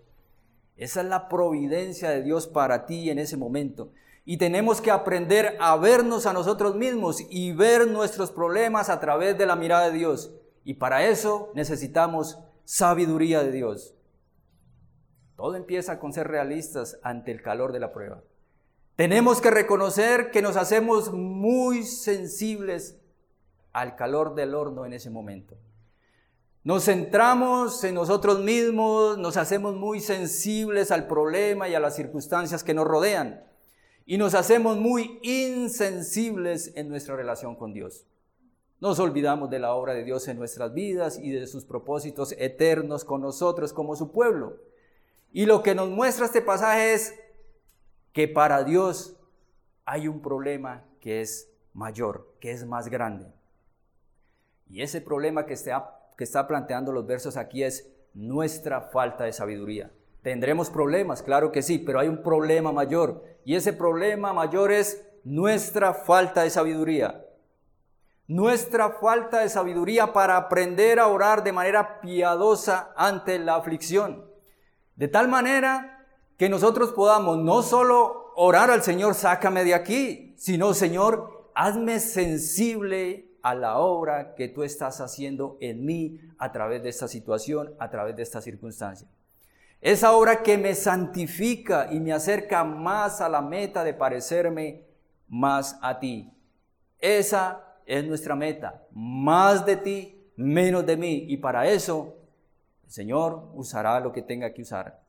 Esa 0.76 1.02
es 1.02 1.06
la 1.06 1.28
providencia 1.28 2.10
de 2.10 2.22
Dios 2.22 2.48
para 2.48 2.84
ti 2.86 3.10
en 3.10 3.20
ese 3.20 3.36
momento. 3.36 3.92
Y 4.24 4.38
tenemos 4.38 4.80
que 4.80 4.90
aprender 4.90 5.56
a 5.60 5.76
vernos 5.76 6.26
a 6.26 6.32
nosotros 6.32 6.74
mismos 6.74 7.22
y 7.30 7.52
ver 7.52 7.86
nuestros 7.86 8.32
problemas 8.32 8.88
a 8.88 8.98
través 8.98 9.38
de 9.38 9.46
la 9.46 9.54
mirada 9.54 9.90
de 9.90 9.98
Dios. 9.98 10.32
Y 10.64 10.74
para 10.74 11.06
eso 11.06 11.52
necesitamos 11.54 12.38
sabiduría 12.64 13.42
de 13.44 13.52
Dios. 13.52 13.94
Todo 15.36 15.54
empieza 15.54 16.00
con 16.00 16.12
ser 16.12 16.26
realistas 16.26 16.98
ante 17.02 17.30
el 17.30 17.42
calor 17.42 17.72
de 17.72 17.80
la 17.80 17.92
prueba. 17.92 18.22
Tenemos 18.96 19.40
que 19.40 19.50
reconocer 19.50 20.30
que 20.30 20.42
nos 20.42 20.56
hacemos 20.56 21.12
muy 21.12 21.82
sensibles 21.82 23.00
al 23.74 23.96
calor 23.96 24.34
del 24.34 24.54
horno 24.54 24.86
en 24.86 24.94
ese 24.94 25.10
momento. 25.10 25.58
Nos 26.62 26.86
centramos 26.86 27.84
en 27.84 27.94
nosotros 27.94 28.40
mismos, 28.40 29.18
nos 29.18 29.36
hacemos 29.36 29.74
muy 29.74 30.00
sensibles 30.00 30.90
al 30.90 31.06
problema 31.06 31.68
y 31.68 31.74
a 31.74 31.80
las 31.80 31.94
circunstancias 31.94 32.64
que 32.64 32.72
nos 32.72 32.86
rodean 32.86 33.44
y 34.06 34.16
nos 34.16 34.34
hacemos 34.34 34.78
muy 34.78 35.18
insensibles 35.22 36.72
en 36.74 36.88
nuestra 36.88 37.16
relación 37.16 37.56
con 37.56 37.74
Dios. 37.74 38.06
Nos 38.80 38.98
olvidamos 38.98 39.50
de 39.50 39.58
la 39.58 39.74
obra 39.74 39.92
de 39.92 40.04
Dios 40.04 40.26
en 40.28 40.38
nuestras 40.38 40.72
vidas 40.72 41.18
y 41.18 41.30
de 41.30 41.46
sus 41.46 41.64
propósitos 41.64 42.32
eternos 42.38 43.04
con 43.04 43.20
nosotros 43.20 43.72
como 43.72 43.96
su 43.96 44.12
pueblo. 44.12 44.56
Y 45.32 45.46
lo 45.46 45.62
que 45.62 45.74
nos 45.74 45.90
muestra 45.90 46.26
este 46.26 46.42
pasaje 46.42 46.94
es 46.94 47.14
que 48.12 48.28
para 48.28 48.62
Dios 48.62 49.16
hay 49.84 50.08
un 50.08 50.22
problema 50.22 50.84
que 51.00 51.20
es 51.20 51.50
mayor, 51.72 52.32
que 52.40 52.52
es 52.52 52.64
más 52.64 52.88
grande. 52.88 53.26
Y 54.68 54.82
ese 54.82 55.00
problema 55.00 55.46
que 55.46 55.54
está, 55.54 55.98
que 56.16 56.24
está 56.24 56.46
planteando 56.46 56.92
los 56.92 57.06
versos 57.06 57.36
aquí 57.36 57.62
es 57.62 57.92
nuestra 58.14 58.80
falta 58.80 59.24
de 59.24 59.32
sabiduría. 59.32 59.90
Tendremos 60.22 60.70
problemas, 60.70 61.22
claro 61.22 61.52
que 61.52 61.62
sí, 61.62 61.78
pero 61.78 62.00
hay 62.00 62.08
un 62.08 62.22
problema 62.22 62.72
mayor. 62.72 63.24
Y 63.44 63.56
ese 63.56 63.72
problema 63.72 64.32
mayor 64.32 64.72
es 64.72 65.06
nuestra 65.22 65.92
falta 65.92 66.42
de 66.42 66.50
sabiduría. 66.50 67.26
Nuestra 68.26 68.90
falta 68.90 69.40
de 69.40 69.50
sabiduría 69.50 70.14
para 70.14 70.38
aprender 70.38 70.98
a 70.98 71.08
orar 71.08 71.44
de 71.44 71.52
manera 71.52 72.00
piadosa 72.00 72.92
ante 72.96 73.38
la 73.38 73.56
aflicción. 73.56 74.24
De 74.96 75.08
tal 75.08 75.28
manera 75.28 76.06
que 76.38 76.48
nosotros 76.48 76.92
podamos 76.92 77.36
no 77.38 77.62
solo 77.62 78.32
orar 78.34 78.70
al 78.70 78.82
Señor, 78.82 79.14
sácame 79.14 79.62
de 79.62 79.74
aquí, 79.74 80.34
sino 80.38 80.72
Señor, 80.72 81.50
hazme 81.54 82.00
sensible 82.00 83.33
a 83.44 83.54
la 83.54 83.76
obra 83.76 84.34
que 84.34 84.48
tú 84.48 84.62
estás 84.62 85.02
haciendo 85.02 85.58
en 85.60 85.84
mí 85.84 86.18
a 86.38 86.50
través 86.50 86.82
de 86.82 86.88
esta 86.88 87.08
situación, 87.08 87.74
a 87.78 87.90
través 87.90 88.16
de 88.16 88.22
esta 88.22 88.40
circunstancia. 88.40 89.06
Esa 89.82 90.12
obra 90.12 90.42
que 90.42 90.56
me 90.56 90.74
santifica 90.74 91.92
y 91.92 92.00
me 92.00 92.14
acerca 92.14 92.64
más 92.64 93.20
a 93.20 93.28
la 93.28 93.42
meta 93.42 93.84
de 93.84 93.92
parecerme 93.92 94.86
más 95.28 95.78
a 95.82 95.98
ti. 96.00 96.32
Esa 96.98 97.62
es 97.84 98.02
nuestra 98.06 98.34
meta. 98.34 98.82
Más 98.92 99.66
de 99.66 99.76
ti, 99.76 100.32
menos 100.36 100.86
de 100.86 100.96
mí. 100.96 101.26
Y 101.28 101.36
para 101.36 101.68
eso, 101.68 102.16
el 102.86 102.90
Señor 102.90 103.50
usará 103.52 104.00
lo 104.00 104.10
que 104.10 104.22
tenga 104.22 104.54
que 104.54 104.62
usar. 104.62 105.02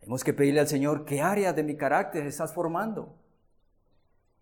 Tenemos 0.00 0.24
que 0.24 0.32
pedirle 0.32 0.58
al 0.58 0.68
Señor 0.68 1.04
qué 1.04 1.22
áreas 1.22 1.54
de 1.54 1.62
mi 1.62 1.76
carácter 1.76 2.26
estás 2.26 2.52
formando. 2.52 3.14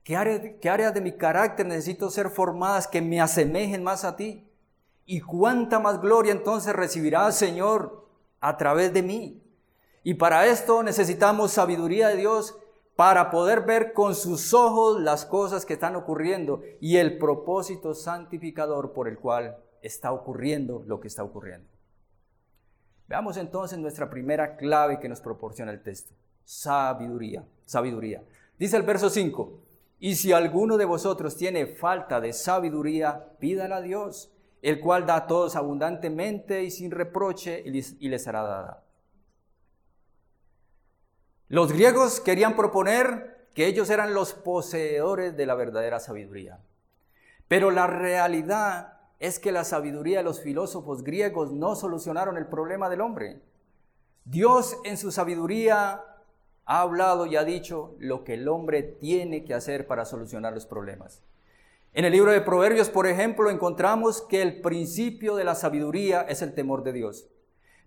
¿Qué 0.04 0.16
áreas, 0.16 0.40
¿Qué 0.60 0.68
áreas 0.68 0.94
de 0.94 1.00
mi 1.00 1.12
carácter 1.12 1.66
necesito 1.66 2.10
ser 2.10 2.30
formadas 2.30 2.88
que 2.88 3.00
me 3.00 3.20
asemejen 3.20 3.84
más 3.84 4.04
a 4.04 4.16
ti? 4.16 4.48
¿Y 5.04 5.20
cuánta 5.20 5.78
más 5.78 6.00
gloria 6.00 6.32
entonces 6.32 6.74
recibirá 6.74 7.26
el 7.26 7.32
Señor 7.32 8.06
a 8.40 8.56
través 8.56 8.92
de 8.92 9.02
mí? 9.02 9.42
Y 10.02 10.14
para 10.14 10.46
esto 10.46 10.82
necesitamos 10.82 11.52
sabiduría 11.52 12.08
de 12.08 12.16
Dios 12.16 12.58
para 12.96 13.30
poder 13.30 13.62
ver 13.62 13.92
con 13.92 14.14
sus 14.14 14.52
ojos 14.52 15.00
las 15.00 15.24
cosas 15.24 15.64
que 15.64 15.74
están 15.74 15.96
ocurriendo 15.96 16.62
y 16.80 16.96
el 16.96 17.18
propósito 17.18 17.94
santificador 17.94 18.92
por 18.92 19.08
el 19.08 19.18
cual 19.18 19.56
está 19.82 20.12
ocurriendo 20.12 20.82
lo 20.86 21.00
que 21.00 21.08
está 21.08 21.22
ocurriendo. 21.22 21.68
Veamos 23.08 23.36
entonces 23.36 23.78
nuestra 23.78 24.10
primera 24.10 24.56
clave 24.56 24.98
que 24.98 25.08
nos 25.08 25.20
proporciona 25.20 25.72
el 25.72 25.82
texto. 25.82 26.14
Sabiduría, 26.44 27.44
sabiduría. 27.64 28.24
Dice 28.58 28.76
el 28.76 28.82
verso 28.82 29.10
5, 29.10 29.60
y 30.04 30.16
si 30.16 30.32
alguno 30.32 30.78
de 30.78 30.84
vosotros 30.84 31.36
tiene 31.36 31.64
falta 31.64 32.20
de 32.20 32.32
sabiduría, 32.32 33.36
pídala 33.38 33.76
a 33.76 33.80
Dios, 33.80 34.32
el 34.60 34.80
cual 34.80 35.06
da 35.06 35.14
a 35.14 35.26
todos 35.28 35.54
abundantemente 35.54 36.64
y 36.64 36.72
sin 36.72 36.90
reproche, 36.90 37.62
y 37.64 38.08
les 38.08 38.24
será 38.24 38.42
dada. 38.42 38.82
Los 41.46 41.70
griegos 41.70 42.18
querían 42.18 42.56
proponer 42.56 43.46
que 43.54 43.68
ellos 43.68 43.90
eran 43.90 44.12
los 44.12 44.34
poseedores 44.34 45.36
de 45.36 45.46
la 45.46 45.54
verdadera 45.54 46.00
sabiduría. 46.00 46.58
Pero 47.46 47.70
la 47.70 47.86
realidad 47.86 48.94
es 49.20 49.38
que 49.38 49.52
la 49.52 49.62
sabiduría 49.62 50.18
de 50.18 50.24
los 50.24 50.40
filósofos 50.40 51.04
griegos 51.04 51.52
no 51.52 51.76
solucionaron 51.76 52.36
el 52.36 52.48
problema 52.48 52.88
del 52.88 53.02
hombre. 53.02 53.40
Dios 54.24 54.76
en 54.82 54.96
su 54.96 55.12
sabiduría 55.12 56.02
ha 56.64 56.80
hablado 56.80 57.26
y 57.26 57.36
ha 57.36 57.44
dicho 57.44 57.94
lo 57.98 58.24
que 58.24 58.34
el 58.34 58.48
hombre 58.48 58.82
tiene 58.82 59.44
que 59.44 59.54
hacer 59.54 59.86
para 59.86 60.04
solucionar 60.04 60.52
los 60.52 60.66
problemas. 60.66 61.22
En 61.94 62.06
el 62.06 62.12
libro 62.12 62.32
de 62.32 62.40
Proverbios, 62.40 62.88
por 62.88 63.06
ejemplo, 63.06 63.50
encontramos 63.50 64.22
que 64.22 64.40
el 64.40 64.62
principio 64.62 65.36
de 65.36 65.44
la 65.44 65.54
sabiduría 65.54 66.22
es 66.22 66.40
el 66.40 66.54
temor 66.54 66.84
de 66.84 66.94
Dios. 66.94 67.28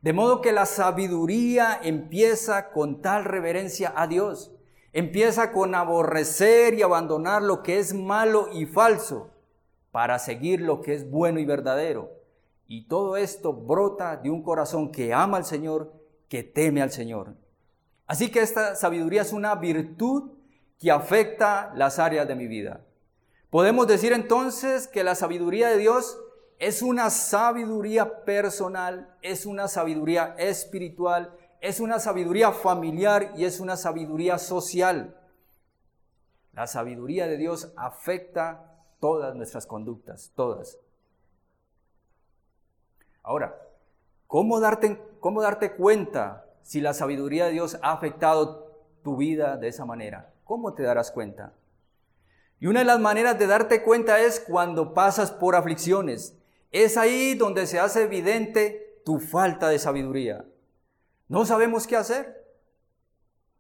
De 0.01 0.13
modo 0.13 0.41
que 0.41 0.51
la 0.51 0.67
sabiduría 0.67 1.79
empieza 1.81 2.69
con 2.69 3.01
tal 3.01 3.25
reverencia 3.25 3.91
a 3.95 4.05
Dios, 4.05 4.51
empieza 4.93 5.51
con 5.51 5.73
aborrecer 5.73 6.75
y 6.75 6.83
abandonar 6.83 7.41
lo 7.41 7.63
que 7.63 7.79
es 7.79 7.95
malo 7.95 8.47
y 8.53 8.67
falso, 8.67 9.31
para 9.91 10.19
seguir 10.19 10.61
lo 10.61 10.81
que 10.81 10.93
es 10.93 11.09
bueno 11.09 11.39
y 11.39 11.45
verdadero. 11.45 12.11
Y 12.67 12.87
todo 12.87 13.17
esto 13.17 13.53
brota 13.53 14.17
de 14.17 14.29
un 14.29 14.43
corazón 14.43 14.91
que 14.91 15.13
ama 15.13 15.37
al 15.37 15.45
Señor, 15.45 15.93
que 16.29 16.43
teme 16.43 16.83
al 16.83 16.91
Señor. 16.91 17.33
Así 18.07 18.29
que 18.29 18.41
esta 18.41 18.75
sabiduría 18.75 19.21
es 19.21 19.33
una 19.33 19.55
virtud 19.55 20.31
que 20.79 20.91
afecta 20.91 21.71
las 21.75 21.99
áreas 21.99 22.27
de 22.27 22.35
mi 22.35 22.47
vida. 22.47 22.85
Podemos 23.49 23.87
decir 23.87 24.13
entonces 24.13 24.87
que 24.87 25.03
la 25.03 25.15
sabiduría 25.15 25.69
de 25.69 25.77
Dios 25.77 26.19
es 26.59 26.81
una 26.81 27.09
sabiduría 27.09 28.23
personal, 28.25 29.15
es 29.21 29.45
una 29.45 29.67
sabiduría 29.67 30.35
espiritual, 30.37 31.35
es 31.61 31.79
una 31.79 31.99
sabiduría 31.99 32.51
familiar 32.51 33.33
y 33.35 33.45
es 33.45 33.59
una 33.59 33.77
sabiduría 33.77 34.37
social. 34.37 35.17
La 36.53 36.67
sabiduría 36.67 37.27
de 37.27 37.37
Dios 37.37 37.73
afecta 37.75 38.75
todas 38.99 39.35
nuestras 39.35 39.65
conductas, 39.65 40.31
todas. 40.35 40.77
Ahora, 43.23 43.59
¿cómo 44.27 44.59
darte, 44.59 45.01
¿cómo 45.19 45.41
darte 45.41 45.75
cuenta 45.75 46.44
si 46.65 46.81
la 46.81 46.95
sabiduría 46.95 47.45
de 47.45 47.51
Dios 47.51 47.77
ha 47.83 47.91
afectado 47.91 48.71
tu 49.03 49.17
vida 49.17 49.55
de 49.57 49.67
esa 49.67 49.85
manera? 49.85 50.33
¿Cómo 50.45 50.73
te 50.73 50.81
darás 50.81 51.11
cuenta? 51.11 51.53
Y 52.59 52.65
una 52.65 52.79
de 52.79 52.85
las 52.85 52.99
maneras 52.99 53.37
de 53.37 53.45
darte 53.45 53.83
cuenta 53.83 54.19
es 54.19 54.39
cuando 54.39 54.95
pasas 54.95 55.31
por 55.31 55.55
aflicciones. 55.55 56.35
Es 56.71 56.97
ahí 56.97 57.35
donde 57.35 57.67
se 57.67 57.79
hace 57.79 58.01
evidente 58.01 58.99
tu 59.05 59.19
falta 59.19 59.69
de 59.69 59.77
sabiduría. 59.77 60.43
No 61.27 61.45
sabemos 61.45 61.85
qué 61.85 61.97
hacer. 61.97 62.43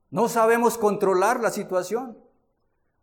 No 0.09 0.27
sabemos 0.27 0.79
controlar 0.79 1.41
la 1.41 1.51
situación. 1.51 2.17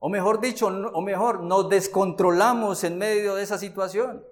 O 0.01 0.09
mejor 0.09 0.41
dicho, 0.41 0.67
o 0.67 1.01
mejor, 1.01 1.45
nos 1.45 1.69
descontrolamos 1.69 2.83
en 2.83 2.99
medio 2.99 3.37
de 3.37 3.45
esa 3.45 3.57
situación 3.57 4.25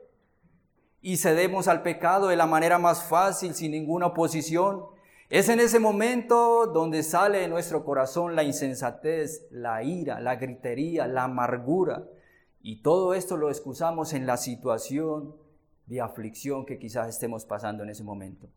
y 1.01 1.19
cedemos 1.19 1.69
al 1.69 1.83
pecado 1.83 2.27
de 2.27 2.35
la 2.35 2.47
manera 2.47 2.79
más 2.79 3.05
fácil, 3.05 3.55
sin 3.55 3.71
ninguna 3.71 4.07
oposición. 4.07 4.87
Es 5.31 5.49
en 5.49 5.61
ese 5.61 5.79
momento 5.79 6.67
donde 6.67 7.05
sale 7.05 7.39
de 7.39 7.49
nuestro 7.49 7.85
corazón 7.85 8.35
la 8.35 8.43
insensatez, 8.43 9.47
la 9.53 9.85
ira, 9.85 10.21
la 10.21 10.35
gritería, 10.35 11.07
la 11.07 11.25
amargura. 11.25 12.05
Y 12.61 12.83
todo 12.83 13.15
esto 13.15 13.37
lo 13.37 13.49
excusamos 13.49 14.13
en 14.13 14.27
la 14.27 14.37
situación 14.37 15.37
de 15.87 16.01
aflicción 16.01 16.67
que 16.67 16.81
quizás 16.81 17.09
estemos 17.09 17.45
pasando 17.45 17.85
en 17.85 17.91
ese 17.91 18.03
momento. 18.03 18.49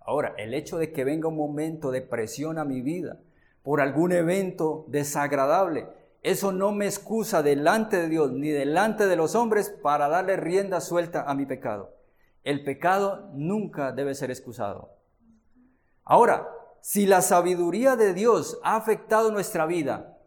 Ahora, 0.00 0.34
el 0.38 0.54
hecho 0.54 0.76
de 0.76 0.92
que 0.92 1.04
venga 1.04 1.28
un 1.28 1.36
momento 1.36 1.92
de 1.92 2.02
presión 2.02 2.58
a 2.58 2.64
mi 2.64 2.80
vida, 2.80 3.20
por 3.62 3.80
algún 3.80 4.10
evento 4.10 4.84
desagradable. 4.88 5.86
Eso 6.22 6.50
no 6.50 6.72
me 6.72 6.86
excusa 6.86 7.44
delante 7.44 7.96
de 7.96 8.08
Dios 8.08 8.32
ni 8.32 8.48
delante 8.48 9.06
de 9.06 9.14
los 9.14 9.36
hombres 9.36 9.70
para 9.70 10.08
darle 10.08 10.36
rienda 10.36 10.80
suelta 10.80 11.22
a 11.22 11.34
mi 11.34 11.46
pecado. 11.46 11.94
El 12.42 12.64
pecado 12.64 13.30
nunca 13.34 13.92
debe 13.92 14.16
ser 14.16 14.30
excusado. 14.30 15.01
Ahora, 16.04 16.48
si 16.80 17.06
la 17.06 17.22
sabiduría 17.22 17.96
de 17.96 18.12
Dios 18.12 18.58
ha 18.62 18.76
afectado 18.76 19.30
nuestra 19.30 19.66
vida 19.66 20.18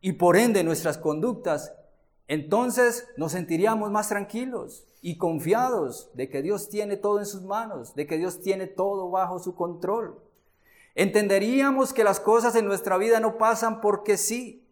y 0.00 0.12
por 0.12 0.36
ende 0.36 0.64
nuestras 0.64 0.98
conductas, 0.98 1.74
entonces 2.28 3.06
nos 3.16 3.32
sentiríamos 3.32 3.90
más 3.90 4.08
tranquilos 4.08 4.86
y 5.02 5.18
confiados 5.18 6.10
de 6.14 6.30
que 6.30 6.40
Dios 6.40 6.68
tiene 6.68 6.96
todo 6.96 7.18
en 7.18 7.26
sus 7.26 7.42
manos, 7.42 7.94
de 7.94 8.06
que 8.06 8.16
Dios 8.16 8.40
tiene 8.40 8.66
todo 8.66 9.10
bajo 9.10 9.38
su 9.38 9.54
control. 9.54 10.18
Entenderíamos 10.94 11.92
que 11.92 12.04
las 12.04 12.20
cosas 12.20 12.54
en 12.54 12.66
nuestra 12.66 12.96
vida 12.96 13.20
no 13.20 13.36
pasan 13.36 13.80
porque 13.80 14.16
sí. 14.16 14.66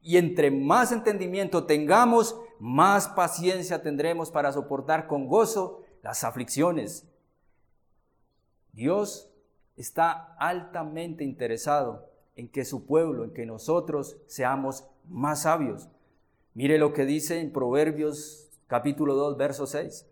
Y 0.00 0.16
entre 0.16 0.50
más 0.50 0.90
entendimiento 0.92 1.64
tengamos, 1.64 2.36
más 2.58 3.08
paciencia 3.08 3.82
tendremos 3.82 4.30
para 4.30 4.52
soportar 4.52 5.06
con 5.06 5.26
gozo 5.26 5.82
las 6.02 6.24
aflicciones. 6.24 7.06
Dios 8.72 9.31
está 9.76 10.34
altamente 10.38 11.24
interesado 11.24 12.10
en 12.36 12.48
que 12.48 12.64
su 12.64 12.86
pueblo, 12.86 13.24
en 13.24 13.32
que 13.32 13.46
nosotros 13.46 14.16
seamos 14.26 14.84
más 15.08 15.42
sabios. 15.42 15.88
Mire 16.54 16.78
lo 16.78 16.92
que 16.92 17.04
dice 17.04 17.40
en 17.40 17.52
Proverbios 17.52 18.50
capítulo 18.66 19.14
2, 19.14 19.36
verso 19.36 19.66
6. 19.66 20.06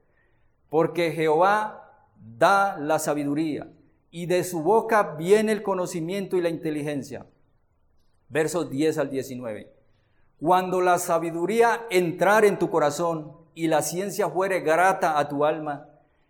Porque 0.68 1.12
Jehová 1.12 2.06
da 2.38 2.76
la 2.78 2.98
sabiduría 2.98 3.70
y 4.10 4.26
de 4.26 4.44
su 4.44 4.62
boca 4.62 5.14
viene 5.16 5.52
el 5.52 5.62
conocimiento 5.62 6.36
y 6.36 6.40
la 6.40 6.48
inteligencia. 6.48 7.26
Versos 8.28 8.70
10 8.70 8.98
al 8.98 9.10
19. 9.10 9.72
Cuando 10.38 10.80
la 10.80 10.98
sabiduría 10.98 11.86
entrar 11.90 12.44
en 12.44 12.58
tu 12.58 12.70
corazón 12.70 13.36
y 13.54 13.66
la 13.66 13.82
ciencia 13.82 14.28
fuere 14.28 14.60
grata 14.60 15.18
a 15.18 15.28
tu 15.28 15.44
alma, 15.44 15.88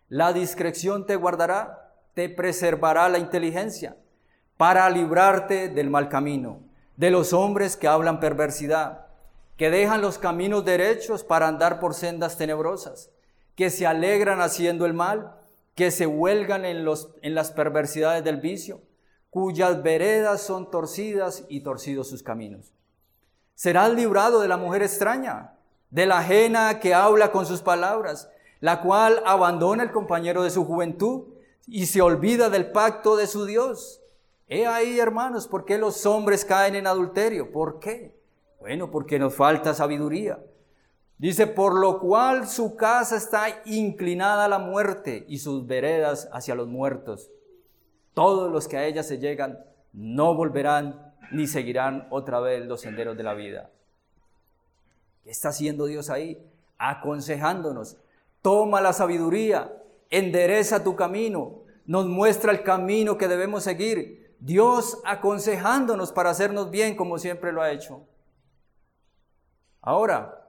la 0.09 0.33
discreción 0.33 1.05
te 1.05 1.15
guardará, 1.15 1.80
te 2.13 2.29
preservará 2.29 3.09
la 3.09 3.19
inteligencia 3.19 3.97
para 4.57 4.89
librarte 4.89 5.69
del 5.69 5.89
mal 5.89 6.09
camino, 6.09 6.59
de 6.97 7.11
los 7.11 7.33
hombres 7.33 7.77
que 7.77 7.87
hablan 7.87 8.19
perversidad, 8.19 9.07
que 9.57 9.69
dejan 9.69 10.01
los 10.01 10.17
caminos 10.17 10.65
derechos 10.65 11.23
para 11.23 11.47
andar 11.47 11.79
por 11.79 11.93
sendas 11.93 12.37
tenebrosas, 12.37 13.11
que 13.55 13.69
se 13.69 13.87
alegran 13.87 14.41
haciendo 14.41 14.85
el 14.85 14.93
mal, 14.93 15.35
que 15.75 15.91
se 15.91 16.05
huelgan 16.05 16.65
en, 16.65 16.83
los, 16.83 17.15
en 17.21 17.33
las 17.33 17.51
perversidades 17.51 18.23
del 18.23 18.37
vicio, 18.37 18.81
cuyas 19.29 19.81
veredas 19.81 20.41
son 20.41 20.69
torcidas 20.69 21.45
y 21.47 21.61
torcidos 21.61 22.09
sus 22.09 22.21
caminos. 22.21 22.73
Serás 23.55 23.93
librado 23.93 24.41
de 24.41 24.47
la 24.47 24.57
mujer 24.57 24.83
extraña, 24.83 25.53
de 25.89 26.05
la 26.05 26.19
ajena 26.19 26.79
que 26.79 26.93
habla 26.93 27.31
con 27.31 27.45
sus 27.45 27.61
palabras, 27.61 28.29
la 28.59 28.81
cual 28.81 29.21
abandona 29.25 29.83
el 29.83 29.91
compañero 29.91 30.43
de 30.43 30.49
su 30.49 30.65
juventud 30.65 31.30
y 31.67 31.85
se 31.85 32.01
olvida 32.01 32.49
del 32.49 32.71
pacto 32.71 33.15
de 33.15 33.27
su 33.27 33.45
Dios. 33.45 34.01
He 34.47 34.67
ahí, 34.67 34.99
hermanos, 34.99 35.47
¿por 35.47 35.65
qué 35.65 35.77
los 35.77 36.05
hombres 36.05 36.43
caen 36.43 36.75
en 36.75 36.87
adulterio? 36.87 37.51
¿Por 37.51 37.79
qué? 37.79 38.19
Bueno, 38.59 38.91
porque 38.91 39.17
nos 39.17 39.33
falta 39.33 39.73
sabiduría. 39.73 40.39
Dice, 41.17 41.47
por 41.47 41.79
lo 41.79 41.99
cual 41.99 42.47
su 42.47 42.75
casa 42.75 43.15
está 43.15 43.61
inclinada 43.65 44.45
a 44.45 44.49
la 44.49 44.59
muerte 44.59 45.23
y 45.27 45.37
sus 45.37 45.67
veredas 45.67 46.27
hacia 46.33 46.55
los 46.55 46.67
muertos. 46.67 47.29
Todos 48.13 48.51
los 48.51 48.67
que 48.67 48.77
a 48.77 48.85
ella 48.85 49.03
se 49.03 49.19
llegan 49.19 49.63
no 49.93 50.35
volverán 50.35 51.13
ni 51.31 51.47
seguirán 51.47 52.07
otra 52.09 52.39
vez 52.39 52.65
los 52.65 52.81
senderos 52.81 53.15
de 53.15 53.23
la 53.23 53.33
vida. 53.33 53.69
¿Qué 55.23 55.31
está 55.31 55.49
haciendo 55.49 55.85
Dios 55.85 56.09
ahí? 56.09 56.43
Aconsejándonos. 56.77 57.97
Toma 58.41 58.81
la 58.81 58.91
sabiduría, 58.91 59.71
endereza 60.11 60.83
tu 60.83 60.95
camino, 60.95 61.63
nos 61.85 62.05
muestra 62.05 62.51
el 62.51 62.63
camino 62.63 63.17
que 63.17 63.27
debemos 63.27 63.63
seguir. 63.63 64.35
Dios 64.39 65.01
aconsejándonos 65.05 66.11
para 66.11 66.29
hacernos 66.29 66.69
bien 66.69 66.95
como 66.95 67.17
siempre 67.17 67.51
lo 67.51 67.61
ha 67.61 67.71
hecho. 67.71 68.07
Ahora, 69.81 70.47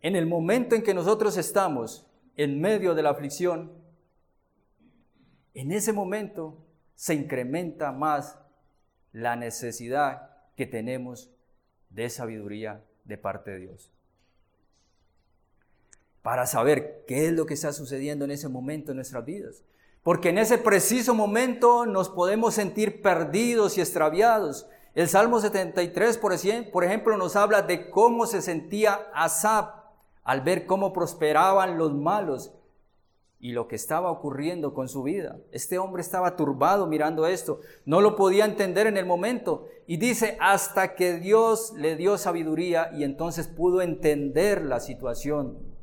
en 0.00 0.16
el 0.16 0.26
momento 0.26 0.74
en 0.74 0.82
que 0.82 0.94
nosotros 0.94 1.36
estamos 1.36 2.06
en 2.36 2.60
medio 2.60 2.94
de 2.94 3.02
la 3.02 3.10
aflicción, 3.10 3.72
en 5.54 5.72
ese 5.72 5.92
momento 5.92 6.66
se 6.94 7.14
incrementa 7.14 7.92
más 7.92 8.38
la 9.12 9.36
necesidad 9.36 10.30
que 10.56 10.66
tenemos 10.66 11.30
de 11.90 12.10
sabiduría 12.10 12.84
de 13.04 13.18
parte 13.18 13.52
de 13.52 13.58
Dios. 13.58 13.95
Para 16.26 16.48
saber 16.48 17.04
qué 17.06 17.28
es 17.28 17.32
lo 17.32 17.46
que 17.46 17.54
está 17.54 17.72
sucediendo 17.72 18.24
en 18.24 18.32
ese 18.32 18.48
momento 18.48 18.90
en 18.90 18.96
nuestras 18.96 19.24
vidas. 19.24 19.62
Porque 20.02 20.30
en 20.30 20.38
ese 20.38 20.58
preciso 20.58 21.14
momento 21.14 21.86
nos 21.86 22.08
podemos 22.08 22.54
sentir 22.54 23.00
perdidos 23.00 23.78
y 23.78 23.80
extraviados. 23.80 24.66
El 24.96 25.08
Salmo 25.08 25.38
73, 25.38 26.18
por 26.18 26.82
ejemplo, 26.82 27.16
nos 27.16 27.36
habla 27.36 27.62
de 27.62 27.90
cómo 27.90 28.26
se 28.26 28.42
sentía 28.42 29.06
Asap 29.14 29.84
al 30.24 30.40
ver 30.40 30.66
cómo 30.66 30.92
prosperaban 30.92 31.78
los 31.78 31.94
malos 31.94 32.52
y 33.38 33.52
lo 33.52 33.68
que 33.68 33.76
estaba 33.76 34.10
ocurriendo 34.10 34.74
con 34.74 34.88
su 34.88 35.04
vida. 35.04 35.38
Este 35.52 35.78
hombre 35.78 36.02
estaba 36.02 36.34
turbado 36.34 36.88
mirando 36.88 37.28
esto, 37.28 37.60
no 37.84 38.00
lo 38.00 38.16
podía 38.16 38.46
entender 38.46 38.88
en 38.88 38.96
el 38.96 39.06
momento 39.06 39.68
y 39.86 39.98
dice 39.98 40.36
hasta 40.40 40.96
que 40.96 41.18
Dios 41.18 41.72
le 41.76 41.94
dio 41.94 42.18
sabiduría 42.18 42.90
y 42.96 43.04
entonces 43.04 43.46
pudo 43.46 43.80
entender 43.80 44.64
la 44.64 44.80
situación. 44.80 45.75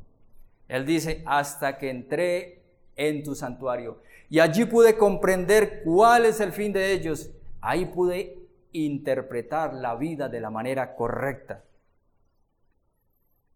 Él 0.74 0.86
dice 0.86 1.22
hasta 1.24 1.78
que 1.78 1.88
entré 1.88 2.64
en 2.96 3.22
tu 3.22 3.36
santuario 3.36 4.02
y 4.28 4.40
allí 4.40 4.64
pude 4.64 4.96
comprender 4.96 5.82
cuál 5.84 6.26
es 6.26 6.40
el 6.40 6.50
fin 6.50 6.72
de 6.72 6.90
ellos. 6.90 7.30
Ahí 7.60 7.86
pude 7.86 8.48
interpretar 8.72 9.72
la 9.72 9.94
vida 9.94 10.28
de 10.28 10.40
la 10.40 10.50
manera 10.50 10.96
correcta. 10.96 11.62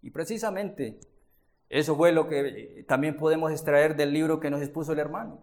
Y 0.00 0.11
precisamente 0.11 1.00
eso 1.68 1.96
fue 1.96 2.12
lo 2.12 2.28
que 2.28 2.38
eh, 2.38 2.85
también 2.87 3.16
podemos 3.16 3.50
extraer 3.50 3.96
del 3.96 4.12
libro 4.12 4.38
que 4.38 4.50
nos 4.50 4.62
expuso 4.62 4.92
el 4.92 5.00
hermano. 5.00 5.40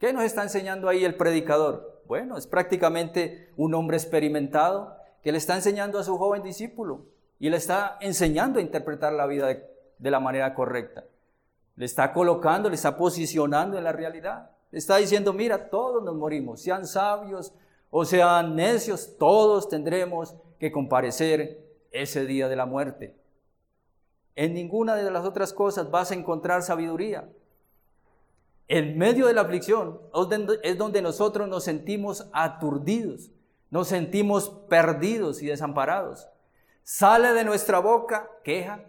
¿Qué 0.00 0.12
nos 0.12 0.24
está 0.24 0.42
enseñando 0.42 0.88
ahí 0.88 1.04
el 1.04 1.14
predicador? 1.14 2.02
Bueno, 2.08 2.36
es 2.36 2.48
prácticamente 2.48 3.52
un 3.56 3.74
hombre 3.74 3.96
experimentado 3.96 4.96
que 5.22 5.30
le 5.30 5.38
está 5.38 5.54
enseñando 5.54 6.00
a 6.00 6.04
su 6.04 6.18
joven 6.18 6.42
discípulo 6.42 7.06
y 7.38 7.48
le 7.48 7.58
está 7.58 7.96
enseñando 8.00 8.58
a 8.58 8.62
interpretar 8.62 9.12
la 9.12 9.28
vida 9.28 9.46
de, 9.46 9.69
la 10.08 10.20
manera 10.20 10.54
correcta. 10.54 11.04
Le 11.74 11.84
está 11.84 12.12
colocando, 12.12 12.68
le 12.68 12.76
está 12.76 12.96
posicionando 12.96 13.76
en 13.76 13.82
la 13.84 13.92
realidad. 13.92 14.50
Le 14.70 14.78
está 14.78 14.98
diciendo, 14.98 15.32
mira, 15.32 15.68
todos 15.68 16.02
nos 16.02 16.14
morimos, 16.14 16.62
sean 16.62 16.86
sabios 16.86 17.52
o 17.90 18.04
sean 18.04 18.54
necios, 18.54 19.16
todos 19.18 19.68
tendremos 19.68 20.36
que 20.60 20.70
comparecer 20.70 21.66
ese 21.90 22.24
día 22.24 22.48
de 22.48 22.56
la 22.56 22.66
muerte. 22.66 23.16
En 24.36 24.54
ninguna 24.54 24.94
de 24.94 25.10
las 25.10 25.24
otras 25.24 25.52
cosas 25.52 25.90
vas 25.90 26.10
a 26.10 26.14
encontrar 26.14 26.62
sabiduría. 26.62 27.28
En 28.68 28.96
medio 28.96 29.26
de 29.26 29.34
la 29.34 29.40
aflicción 29.40 30.00
es 30.62 30.78
donde 30.78 31.02
nosotros 31.02 31.48
nos 31.48 31.64
sentimos 31.64 32.28
aturdidos, 32.32 33.32
nos 33.68 33.88
sentimos 33.88 34.48
perdidos 34.68 35.42
y 35.42 35.46
desamparados. 35.46 36.28
Sale 36.84 37.32
de 37.32 37.44
nuestra 37.44 37.80
boca 37.80 38.30
queja. 38.44 38.84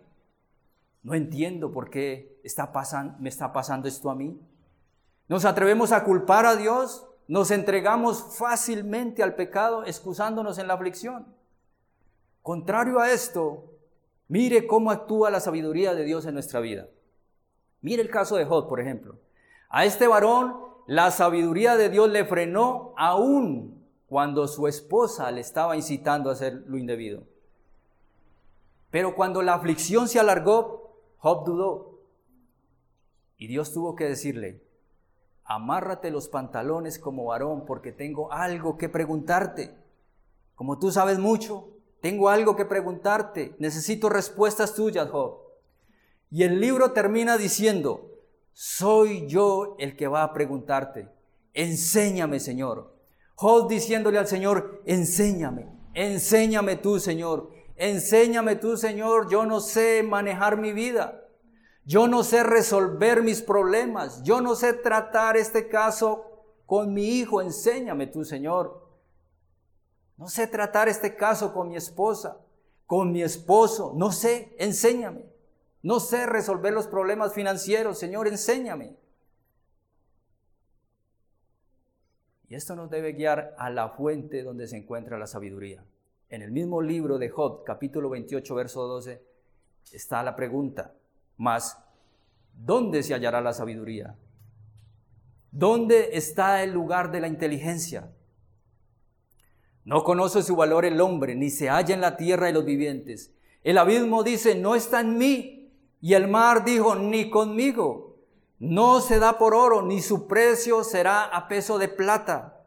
No 1.03 1.13
entiendo 1.13 1.71
por 1.71 1.89
qué 1.89 2.39
está 2.43 2.71
me 3.19 3.29
está 3.29 3.51
pasando 3.51 3.87
esto 3.87 4.09
a 4.09 4.15
mí. 4.15 4.39
Nos 5.27 5.45
atrevemos 5.45 5.91
a 5.91 6.03
culpar 6.03 6.45
a 6.45 6.55
Dios, 6.55 7.07
nos 7.27 7.51
entregamos 7.51 8.37
fácilmente 8.37 9.23
al 9.23 9.35
pecado, 9.35 9.85
excusándonos 9.85 10.57
en 10.57 10.67
la 10.67 10.73
aflicción. 10.73 11.25
Contrario 12.41 12.99
a 12.99 13.11
esto, 13.11 13.71
Mire 14.31 14.65
cómo 14.65 14.91
actúa 14.91 15.29
la 15.29 15.41
sabiduría 15.41 15.93
de 15.93 16.05
Dios 16.05 16.25
en 16.25 16.35
nuestra 16.35 16.61
vida. 16.61 16.87
Mire 17.81 18.01
el 18.01 18.09
caso 18.09 18.37
de 18.37 18.45
Job, 18.45 18.69
por 18.69 18.79
ejemplo. 18.79 19.17
A 19.67 19.83
este 19.83 20.07
varón 20.07 20.55
la 20.87 21.11
sabiduría 21.11 21.75
de 21.75 21.89
Dios 21.89 22.09
le 22.09 22.23
frenó 22.23 22.93
aún 22.95 23.85
cuando 24.07 24.47
su 24.47 24.69
esposa 24.69 25.29
le 25.31 25.41
estaba 25.41 25.75
incitando 25.75 26.29
a 26.29 26.33
hacer 26.33 26.63
lo 26.65 26.77
indebido. 26.77 27.23
Pero 28.89 29.15
cuando 29.15 29.41
la 29.41 29.55
aflicción 29.55 30.07
se 30.07 30.17
alargó, 30.17 30.80
Job 31.21 31.45
dudó. 31.45 31.99
Y 33.37 33.47
Dios 33.47 33.71
tuvo 33.73 33.95
que 33.95 34.05
decirle, 34.05 34.63
amárrate 35.43 36.09
los 36.09 36.27
pantalones 36.27 36.97
como 36.97 37.25
varón 37.25 37.65
porque 37.65 37.91
tengo 37.91 38.31
algo 38.31 38.77
que 38.77 38.89
preguntarte. 38.89 39.75
Como 40.55 40.79
tú 40.79 40.91
sabes 40.91 41.19
mucho, 41.19 41.69
tengo 42.01 42.29
algo 42.29 42.55
que 42.55 42.65
preguntarte. 42.65 43.55
Necesito 43.59 44.09
respuestas 44.09 44.73
tuyas, 44.73 45.09
Job. 45.09 45.37
Y 46.31 46.41
el 46.43 46.59
libro 46.59 46.91
termina 46.91 47.37
diciendo, 47.37 48.09
soy 48.53 49.27
yo 49.27 49.75
el 49.77 49.95
que 49.95 50.07
va 50.07 50.23
a 50.23 50.33
preguntarte. 50.33 51.07
Enséñame, 51.53 52.39
Señor. 52.39 52.95
Job 53.35 53.69
diciéndole 53.69 54.17
al 54.17 54.27
Señor, 54.27 54.81
enséñame, 54.85 55.67
enséñame 55.93 56.77
tú, 56.77 56.99
Señor. 56.99 57.51
Enséñame 57.81 58.57
tú, 58.57 58.77
Señor. 58.77 59.27
Yo 59.27 59.43
no 59.43 59.59
sé 59.59 60.03
manejar 60.03 60.55
mi 60.55 60.71
vida. 60.71 61.27
Yo 61.83 62.07
no 62.07 62.23
sé 62.23 62.43
resolver 62.43 63.23
mis 63.23 63.41
problemas. 63.41 64.21
Yo 64.21 64.39
no 64.39 64.53
sé 64.53 64.73
tratar 64.73 65.35
este 65.35 65.67
caso 65.67 66.43
con 66.67 66.93
mi 66.93 67.05
hijo. 67.05 67.41
Enséñame 67.41 68.05
tú, 68.05 68.23
Señor. 68.23 68.87
No 70.15 70.27
sé 70.27 70.45
tratar 70.45 70.89
este 70.89 71.15
caso 71.15 71.55
con 71.55 71.69
mi 71.69 71.75
esposa, 71.75 72.37
con 72.85 73.11
mi 73.11 73.23
esposo. 73.23 73.93
No 73.95 74.11
sé, 74.11 74.55
enséñame. 74.59 75.25
No 75.81 75.99
sé 75.99 76.27
resolver 76.27 76.73
los 76.73 76.85
problemas 76.85 77.33
financieros. 77.33 77.97
Señor, 77.97 78.27
enséñame. 78.27 78.95
Y 82.47 82.53
esto 82.53 82.75
nos 82.75 82.91
debe 82.91 83.13
guiar 83.13 83.55
a 83.57 83.71
la 83.71 83.89
fuente 83.89 84.43
donde 84.43 84.67
se 84.67 84.77
encuentra 84.77 85.17
la 85.17 85.25
sabiduría. 85.25 85.83
En 86.31 86.41
el 86.41 86.51
mismo 86.51 86.81
libro 86.81 87.17
de 87.17 87.29
Job, 87.29 87.65
capítulo 87.65 88.09
28, 88.09 88.55
verso 88.55 88.87
12, 88.87 89.21
está 89.91 90.23
la 90.23 90.33
pregunta, 90.33 90.93
más, 91.35 91.77
¿dónde 92.53 93.03
se 93.03 93.13
hallará 93.13 93.41
la 93.41 93.51
sabiduría? 93.51 94.15
¿Dónde 95.51 96.11
está 96.13 96.63
el 96.63 96.71
lugar 96.71 97.11
de 97.11 97.19
la 97.19 97.27
inteligencia? 97.27 98.13
No 99.83 100.05
conoce 100.05 100.41
su 100.41 100.55
valor 100.55 100.85
el 100.85 101.01
hombre, 101.01 101.35
ni 101.35 101.49
se 101.49 101.67
halla 101.67 101.93
en 101.93 101.99
la 101.99 102.15
tierra 102.15 102.45
de 102.45 102.53
los 102.53 102.63
vivientes. 102.63 103.33
El 103.61 103.77
abismo 103.77 104.23
dice, 104.23 104.55
no 104.55 104.75
está 104.75 105.01
en 105.01 105.17
mí. 105.17 105.73
Y 105.99 106.13
el 106.13 106.29
mar 106.29 106.63
dijo, 106.63 106.95
ni 106.95 107.29
conmigo. 107.29 108.15
No 108.57 109.01
se 109.01 109.19
da 109.19 109.37
por 109.37 109.53
oro, 109.53 109.81
ni 109.81 110.01
su 110.01 110.27
precio 110.27 110.85
será 110.85 111.25
a 111.25 111.49
peso 111.49 111.77
de 111.77 111.89
plata. 111.89 112.60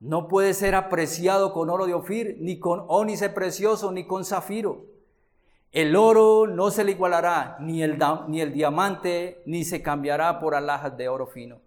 No 0.00 0.28
puede 0.28 0.52
ser 0.52 0.74
apreciado 0.74 1.52
con 1.52 1.70
oro 1.70 1.86
de 1.86 1.94
Ofir, 1.94 2.36
ni 2.40 2.58
con 2.58 2.84
ónice 2.88 3.30
precioso, 3.30 3.92
ni 3.92 4.06
con 4.06 4.24
zafiro. 4.24 4.84
El 5.72 5.96
oro 5.96 6.46
no 6.46 6.70
se 6.70 6.84
le 6.84 6.92
igualará, 6.92 7.56
ni 7.60 7.82
el, 7.82 7.98
ni 8.28 8.40
el 8.40 8.52
diamante, 8.52 9.42
ni 9.46 9.64
se 9.64 9.82
cambiará 9.82 10.38
por 10.38 10.54
alhajas 10.54 10.96
de 10.96 11.08
oro 11.08 11.26
fino. 11.26 11.60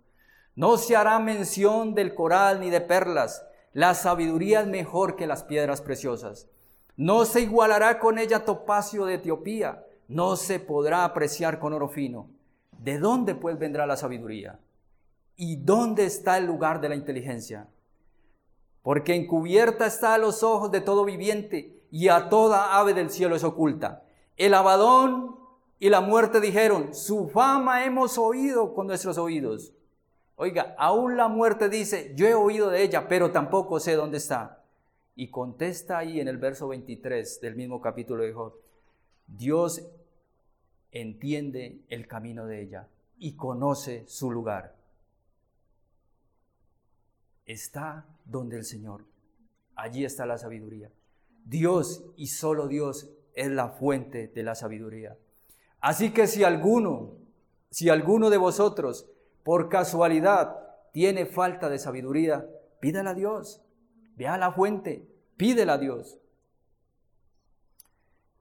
No 0.55 0.77
se 0.77 0.95
hará 0.95 1.19
mención 1.19 1.95
del 1.95 2.13
coral 2.13 2.59
ni 2.59 2.69
de 2.69 2.81
perlas. 2.81 3.45
La 3.73 3.93
sabiduría 3.93 4.61
es 4.61 4.67
mejor 4.67 5.15
que 5.15 5.27
las 5.27 5.43
piedras 5.43 5.81
preciosas. 5.81 6.49
No 6.97 7.25
se 7.25 7.41
igualará 7.41 7.99
con 7.99 8.19
ella 8.19 8.45
topacio 8.45 9.05
de 9.05 9.15
Etiopía. 9.15 9.85
No 10.07 10.35
se 10.35 10.59
podrá 10.59 11.05
apreciar 11.05 11.59
con 11.59 11.73
oro 11.73 11.87
fino. 11.87 12.29
¿De 12.77 12.97
dónde 12.97 13.35
pues 13.35 13.57
vendrá 13.57 13.85
la 13.85 13.95
sabiduría? 13.95 14.59
¿Y 15.35 15.57
dónde 15.57 16.05
está 16.05 16.37
el 16.37 16.45
lugar 16.45 16.81
de 16.81 16.89
la 16.89 16.95
inteligencia? 16.95 17.67
Porque 18.81 19.15
encubierta 19.15 19.85
está 19.85 20.13
a 20.13 20.17
los 20.17 20.43
ojos 20.43 20.71
de 20.71 20.81
todo 20.81 21.05
viviente 21.05 21.83
y 21.91 22.07
a 22.07 22.29
toda 22.29 22.79
ave 22.79 22.93
del 22.93 23.09
cielo 23.09 23.35
es 23.35 23.43
oculta. 23.43 24.03
El 24.37 24.53
abadón 24.53 25.37
y 25.79 25.89
la 25.89 26.01
muerte 26.01 26.39
dijeron, 26.39 26.93
su 26.93 27.29
fama 27.29 27.85
hemos 27.85 28.17
oído 28.17 28.73
con 28.73 28.87
nuestros 28.87 29.17
oídos. 29.17 29.73
Oiga, 30.35 30.75
aún 30.77 31.17
la 31.17 31.27
muerte 31.27 31.67
dice, 31.67 32.13
yo 32.15 32.25
he 32.25 32.33
oído 32.33 32.69
de 32.69 32.83
ella, 32.83 33.07
pero 33.07 33.31
tampoco 33.31 33.79
sé 33.79 33.95
dónde 33.95 34.17
está. 34.17 34.63
Y 35.15 35.29
contesta 35.29 35.97
ahí 35.97 36.21
en 36.21 36.29
el 36.29 36.37
verso 36.37 36.67
23 36.69 37.41
del 37.41 37.55
mismo 37.55 37.81
capítulo 37.81 38.23
de 38.23 38.31
Job, 38.31 38.53
Dios 39.27 39.85
entiende 40.91 41.81
el 41.89 42.07
camino 42.07 42.45
de 42.45 42.61
ella 42.61 42.87
y 43.17 43.35
conoce 43.35 44.05
su 44.07 44.31
lugar. 44.31 44.75
Está 47.45 48.05
donde 48.29 48.57
el 48.57 48.65
Señor. 48.65 49.05
Allí 49.75 50.05
está 50.05 50.25
la 50.25 50.37
sabiduría. 50.37 50.91
Dios 51.45 52.03
y 52.15 52.27
solo 52.27 52.67
Dios 52.67 53.09
es 53.33 53.49
la 53.49 53.69
fuente 53.69 54.27
de 54.27 54.43
la 54.43 54.55
sabiduría. 54.55 55.17
Así 55.81 56.11
que 56.11 56.27
si 56.27 56.43
alguno, 56.43 57.13
si 57.69 57.89
alguno 57.89 58.29
de 58.29 58.37
vosotros 58.37 59.09
por 59.43 59.69
casualidad 59.69 60.57
tiene 60.91 61.25
falta 61.25 61.69
de 61.69 61.79
sabiduría, 61.79 62.47
pídala 62.79 63.11
a 63.11 63.15
Dios. 63.15 63.61
Ve 64.15 64.27
a 64.27 64.37
la 64.37 64.51
fuente, 64.51 65.07
pídela 65.37 65.73
a 65.73 65.77
Dios. 65.77 66.19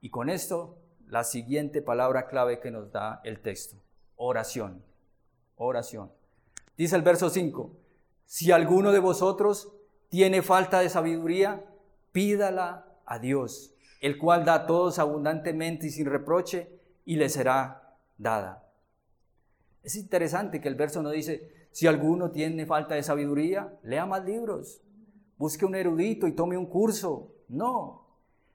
Y 0.00 0.10
con 0.10 0.28
esto 0.28 0.78
la 1.06 1.24
siguiente 1.24 1.82
palabra 1.82 2.26
clave 2.26 2.60
que 2.60 2.70
nos 2.70 2.90
da 2.92 3.20
el 3.24 3.40
texto. 3.40 3.76
Oración. 4.16 4.82
Oración. 5.56 6.12
Dice 6.76 6.96
el 6.96 7.02
verso 7.02 7.30
5, 7.30 7.72
si 8.26 8.52
alguno 8.52 8.92
de 8.92 8.98
vosotros 8.98 9.72
tiene 10.08 10.42
falta 10.42 10.80
de 10.80 10.88
sabiduría, 10.88 11.64
pídala 12.12 12.86
a 13.06 13.18
Dios, 13.18 13.74
el 14.00 14.18
cual 14.18 14.44
da 14.44 14.54
a 14.54 14.66
todos 14.66 14.98
abundantemente 14.98 15.86
y 15.86 15.90
sin 15.90 16.06
reproche, 16.06 16.68
y 17.04 17.16
le 17.16 17.28
será 17.28 17.94
dada. 18.16 18.64
Es 19.82 19.96
interesante 19.96 20.60
que 20.60 20.68
el 20.68 20.74
verso 20.74 21.02
no 21.02 21.10
dice, 21.10 21.68
si 21.72 21.86
alguno 21.86 22.30
tiene 22.30 22.66
falta 22.66 22.94
de 22.94 23.02
sabiduría, 23.02 23.72
lea 23.82 24.06
más 24.06 24.24
libros, 24.24 24.82
busque 25.36 25.64
un 25.64 25.74
erudito 25.74 26.26
y 26.26 26.32
tome 26.32 26.56
un 26.56 26.66
curso. 26.66 27.32
No, 27.48 28.08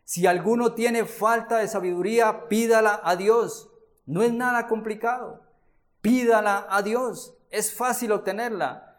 si 0.05 0.27
alguno 0.27 0.73
tiene 0.73 1.05
falta 1.05 1.57
de 1.57 1.67
sabiduría, 1.67 2.47
pídala 2.49 2.99
a 3.03 3.15
Dios. 3.15 3.69
No 4.05 4.21
es 4.21 4.33
nada 4.33 4.67
complicado. 4.67 5.41
Pídala 6.01 6.67
a 6.69 6.81
Dios. 6.81 7.37
Es 7.49 7.73
fácil 7.73 8.11
obtenerla. 8.11 8.92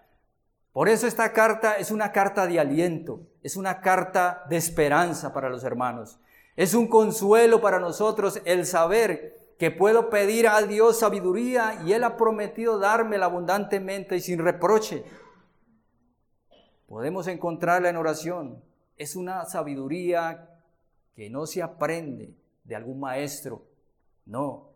Por 0.74 0.88
eso 0.88 1.06
esta 1.06 1.32
carta 1.32 1.74
es 1.74 1.92
una 1.92 2.10
carta 2.10 2.48
de 2.48 2.58
aliento, 2.58 3.20
es 3.44 3.56
una 3.56 3.80
carta 3.80 4.44
de 4.50 4.56
esperanza 4.56 5.32
para 5.32 5.48
los 5.48 5.62
hermanos. 5.62 6.18
Es 6.56 6.74
un 6.74 6.88
consuelo 6.88 7.60
para 7.60 7.78
nosotros 7.78 8.42
el 8.44 8.66
saber 8.66 9.54
que 9.56 9.70
puedo 9.70 10.10
pedir 10.10 10.48
a 10.48 10.60
Dios 10.62 10.98
sabiduría 10.98 11.80
y 11.87 11.92
Él 11.92 12.02
ha 12.02 12.16
prometido 12.16 12.80
dármela 12.80 13.26
abundantemente 13.26 14.16
y 14.16 14.20
sin 14.20 14.40
reproche. 14.40 15.04
Podemos 16.88 17.28
encontrarla 17.28 17.88
en 17.88 17.96
oración. 17.96 18.60
Es 18.96 19.14
una 19.14 19.44
sabiduría 19.44 20.60
que 21.14 21.30
no 21.30 21.46
se 21.46 21.62
aprende 21.62 22.34
de 22.64 22.74
algún 22.74 22.98
maestro, 22.98 23.64
no, 24.26 24.70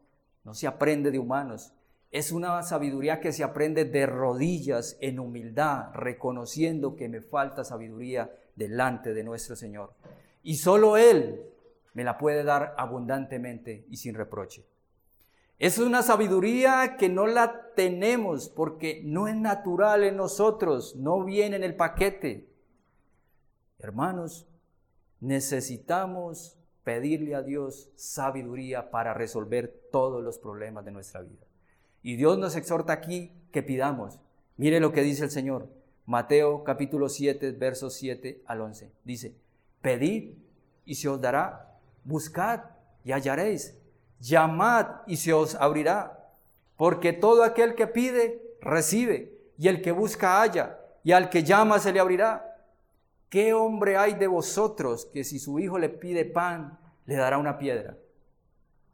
no 0.45 0.55
se 0.55 0.69
aprende 0.69 1.11
de 1.11 1.19
humanos. 1.19 1.73
Es 2.11 2.33
una 2.33 2.63
sabiduría 2.63 3.21
que 3.21 3.33
se 3.33 3.45
aprende 3.45 3.85
de 3.85 4.07
rodillas, 4.07 4.97
en 5.01 5.19
humildad, 5.19 5.93
reconociendo 5.93 6.97
que 6.97 7.09
me 7.09 7.21
falta 7.21 7.65
sabiduría 7.65 8.35
delante 8.57 9.13
de 9.13 9.25
nuestro 9.25 9.57
Señor. 9.57 9.93
Y 10.43 10.57
solo 10.57 10.97
Él 10.97 11.43
me 11.93 12.05
la 12.05 12.17
puede 12.17 12.45
dar 12.45 12.75
abundantemente 12.79 13.85
y 13.91 13.99
sin 13.99 14.15
reproche. 14.15 14.65
Es 15.59 15.79
una 15.79 16.03
sabiduría 16.03 16.97
que 16.97 17.09
no 17.09 17.27
la 17.27 17.73
tenemos 17.75 18.49
porque 18.49 19.03
no 19.05 19.27
es 19.29 19.37
natural 19.37 20.05
en 20.05 20.17
nosotros, 20.17 20.95
no 20.97 21.25
viene 21.25 21.57
en 21.57 21.65
el 21.65 21.75
paquete. 21.75 22.49
Hermanos, 23.81 24.47
necesitamos 25.21 26.57
pedirle 26.85 27.35
a 27.35 27.43
Dios 27.43 27.91
sabiduría 27.97 28.91
para 28.91 29.13
resolver 29.13 29.89
todos 29.91 30.23
los 30.23 30.39
problemas 30.39 30.85
de 30.85 30.93
nuestra 30.93 31.23
vida. 31.23 31.48
Y 32.03 32.17
Dios 32.17 32.39
nos 32.39 32.57
exhorta 32.57 32.93
aquí 32.93 33.33
que 33.53 33.63
pidamos. 33.63 34.21
Mire 34.57 34.81
lo 34.81 34.93
que 34.93 35.03
dice 35.03 35.25
el 35.25 35.31
Señor. 35.31 35.69
Mateo 36.07 36.65
capítulo 36.65 37.09
7, 37.09 37.53
versos 37.53 37.95
7 37.95 38.43
al 38.47 38.61
11. 38.63 38.91
Dice, 39.05 39.35
pedid 39.83 40.35
y 40.87 40.95
se 40.95 41.09
os 41.09 41.21
dará, 41.21 41.79
buscad 42.05 42.63
y 43.05 43.13
hallaréis, 43.13 43.77
llamad 44.21 44.87
y 45.07 45.17
se 45.17 45.33
os 45.33 45.55
abrirá, 45.55 46.31
porque 46.77 47.13
todo 47.13 47.43
aquel 47.45 47.75
que 47.75 47.87
pide, 47.87 48.43
recibe, 48.61 49.37
y 49.59 49.69
el 49.69 49.83
que 49.83 49.93
busca 49.93 50.41
halla, 50.41 50.79
y 51.05 51.13
al 51.13 51.29
que 51.29 51.43
llama 51.43 51.79
se 51.79 51.93
le 51.93 52.01
abrirá. 52.01 52.57
¿Qué 53.29 53.53
hombre 53.53 53.97
hay 53.97 54.15
de 54.15 54.27
vosotros 54.27 55.05
que 55.13 55.25
si 55.25 55.39
su 55.39 55.59
hijo 55.59 55.79
le 55.79 55.91
pide 55.91 56.25
pan, 56.25 56.79
le 57.05 57.17
dará 57.17 57.37
una 57.37 57.59
piedra? 57.59 57.97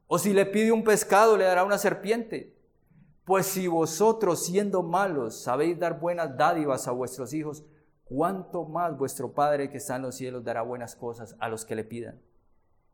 ¿O 0.09 0.19
si 0.19 0.33
le 0.33 0.47
pide 0.47 0.73
un 0.73 0.83
pescado, 0.83 1.37
le 1.37 1.45
dará 1.45 1.65
una 1.65 1.79
serpiente? 1.79 2.54
Pues 3.25 3.47
si 3.47 3.67
vosotros, 3.67 4.45
siendo 4.45 4.83
malos, 4.83 5.43
sabéis 5.43 5.79
dar 5.79 5.99
buenas 5.99 6.37
dádivas 6.37 6.87
a 6.87 6.93
vuestros 6.93 7.33
hijos, 7.33 7.65
¿cuánto 8.05 8.65
más 8.65 8.97
vuestro 8.97 9.33
Padre 9.33 9.71
que 9.71 9.79
está 9.79 9.97
en 9.97 10.03
los 10.03 10.17
cielos 10.17 10.45
dará 10.45 10.63
buenas 10.63 10.95
cosas 10.95 11.35
a 11.39 11.49
los 11.49 11.65
que 11.65 11.75
le 11.75 11.85
pidan? 11.85 12.21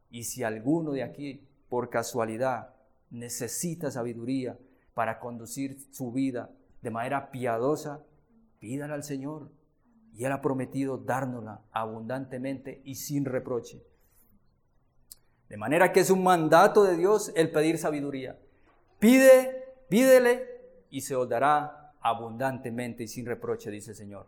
Y 0.08 0.24
si 0.24 0.44
alguno 0.44 0.92
de 0.92 1.02
aquí, 1.02 1.46
por 1.68 1.90
casualidad, 1.90 2.74
necesita 3.10 3.90
sabiduría 3.90 4.56
para 4.94 5.18
conducir 5.18 5.78
su 5.90 6.12
vida 6.12 6.50
de 6.82 6.90
manera 6.90 7.30
piadosa, 7.30 8.04
pídala 8.58 8.94
al 8.94 9.04
Señor 9.04 9.50
y 10.14 10.24
Él 10.24 10.32
ha 10.32 10.40
prometido 10.40 10.98
dárnosla 10.98 11.62
abundantemente 11.72 12.82
y 12.84 12.96
sin 12.96 13.24
reproche. 13.24 13.82
De 15.48 15.56
manera 15.56 15.92
que 15.92 16.00
es 16.00 16.10
un 16.10 16.22
mandato 16.22 16.84
de 16.84 16.96
Dios 16.96 17.32
el 17.34 17.50
pedir 17.50 17.78
sabiduría. 17.78 18.38
Pide, 18.98 19.59
pídele 19.90 20.48
y 20.88 21.02
se 21.02 21.14
os 21.14 21.28
dará 21.28 21.92
abundantemente 22.00 23.02
y 23.02 23.08
sin 23.08 23.26
reproche, 23.26 23.70
dice 23.70 23.90
el 23.90 23.96
Señor. 23.96 24.26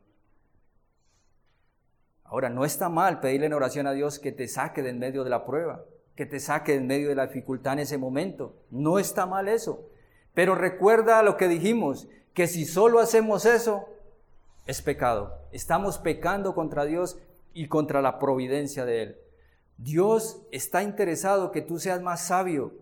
Ahora, 2.25 2.51
no 2.51 2.64
está 2.64 2.88
mal 2.88 3.20
pedirle 3.20 3.46
en 3.46 3.53
oración 3.53 3.87
a 3.87 3.92
Dios 3.92 4.18
que 4.18 4.33
te 4.33 4.48
saque 4.48 4.83
del 4.83 4.96
medio 4.96 5.25
de 5.25 5.31
la 5.31 5.44
prueba, 5.44 5.85
que 6.16 6.27
te 6.27 6.40
saque 6.40 6.72
del 6.72 6.85
medio 6.85 7.09
de 7.09 7.14
la 7.14 7.27
dificultad 7.27 7.75
en 7.75 7.81
ese 7.81 7.98
momento. 7.98 8.55
No 8.70 8.98
está 8.98 9.27
mal 9.27 9.48
eso. 9.48 9.88
Pero 10.35 10.55
recuerda 10.55 11.22
lo 11.22 11.37
que 11.37 11.48
dijimos, 11.48 12.09
que 12.33 12.46
si 12.46 12.64
solo 12.64 13.01
hacemos 13.01 13.44
eso, 13.44 13.88
es 14.66 14.81
pecado. 14.81 15.38
Estamos 15.53 15.98
pecando 15.98 16.55
contra 16.55 16.85
Dios 16.85 17.18
y 17.53 17.68
contra 17.68 18.01
la 18.01 18.18
providencia 18.18 18.85
de 18.85 19.03
Él. 19.03 19.16
Dios 19.77 20.42
está 20.53 20.83
interesado 20.83 21.51
que 21.51 21.61
tú 21.61 21.79
seas 21.79 22.01
más 22.01 22.27
sabio. 22.27 22.72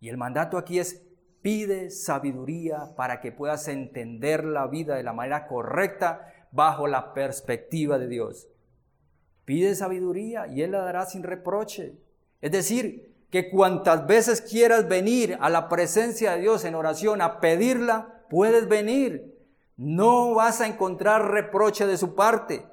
Y 0.00 0.08
el 0.08 0.16
mandato 0.16 0.58
aquí 0.58 0.78
es, 0.78 1.00
pide 1.42 1.90
sabiduría 1.90 2.94
para 2.96 3.20
que 3.20 3.32
puedas 3.32 3.68
entender 3.68 4.44
la 4.44 4.68
vida 4.68 4.94
de 4.94 5.02
la 5.02 5.12
manera 5.12 5.46
correcta 5.48 6.32
bajo 6.52 6.86
la 6.86 7.12
perspectiva 7.12 7.98
de 7.98 8.08
Dios. 8.08 8.48
Pide 9.44 9.74
sabiduría 9.74 10.46
y 10.46 10.62
Él 10.62 10.70
la 10.70 10.82
dará 10.82 11.04
sin 11.04 11.24
reproche. 11.24 11.94
Es 12.40 12.52
decir, 12.52 13.12
que 13.30 13.50
cuantas 13.50 14.06
veces 14.06 14.42
quieras 14.42 14.88
venir 14.88 15.38
a 15.40 15.48
la 15.50 15.68
presencia 15.68 16.32
de 16.32 16.42
Dios 16.42 16.64
en 16.64 16.74
oración 16.74 17.22
a 17.22 17.40
pedirla, 17.40 18.24
puedes 18.28 18.68
venir 18.68 19.32
No 19.76 20.34
vas 20.34 20.60
a 20.60 20.66
encontrar 20.66 21.30
reproche 21.30 21.86
de 21.86 21.96
su 21.96 22.14
parte. 22.14 22.64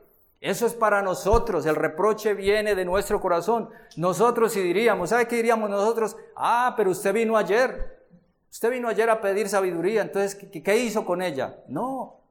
Eso 0.42 0.66
es 0.66 0.74
para 0.74 1.02
nosotros. 1.02 1.66
El 1.66 1.76
reproche 1.76 2.34
viene 2.34 2.76
de 2.76 2.86
nuestro 2.86 3.20
corazón. 3.20 3.70
Nosotros 3.96 4.52
si 4.54 4.62
diríamos, 4.62 5.10
¿sabe 5.10 5.28
qué 5.28 5.38
diríamos 5.38 5.70
nosotros? 5.70 6.18
Ah, 6.36 6.74
pero 6.78 6.92
usted 6.92 7.14
vino 7.14 7.38
ayer. 7.38 7.99
Usted 8.52 8.72
vino 8.72 8.88
ayer 8.88 9.10
a 9.10 9.22
pedir 9.22 9.48
sabiduría. 9.48 10.02
Entonces, 10.02 10.36
¿qué, 10.36 10.78
hizo 10.78 11.06
con 11.06 11.22
ella? 11.22 11.64
No. 11.68 12.22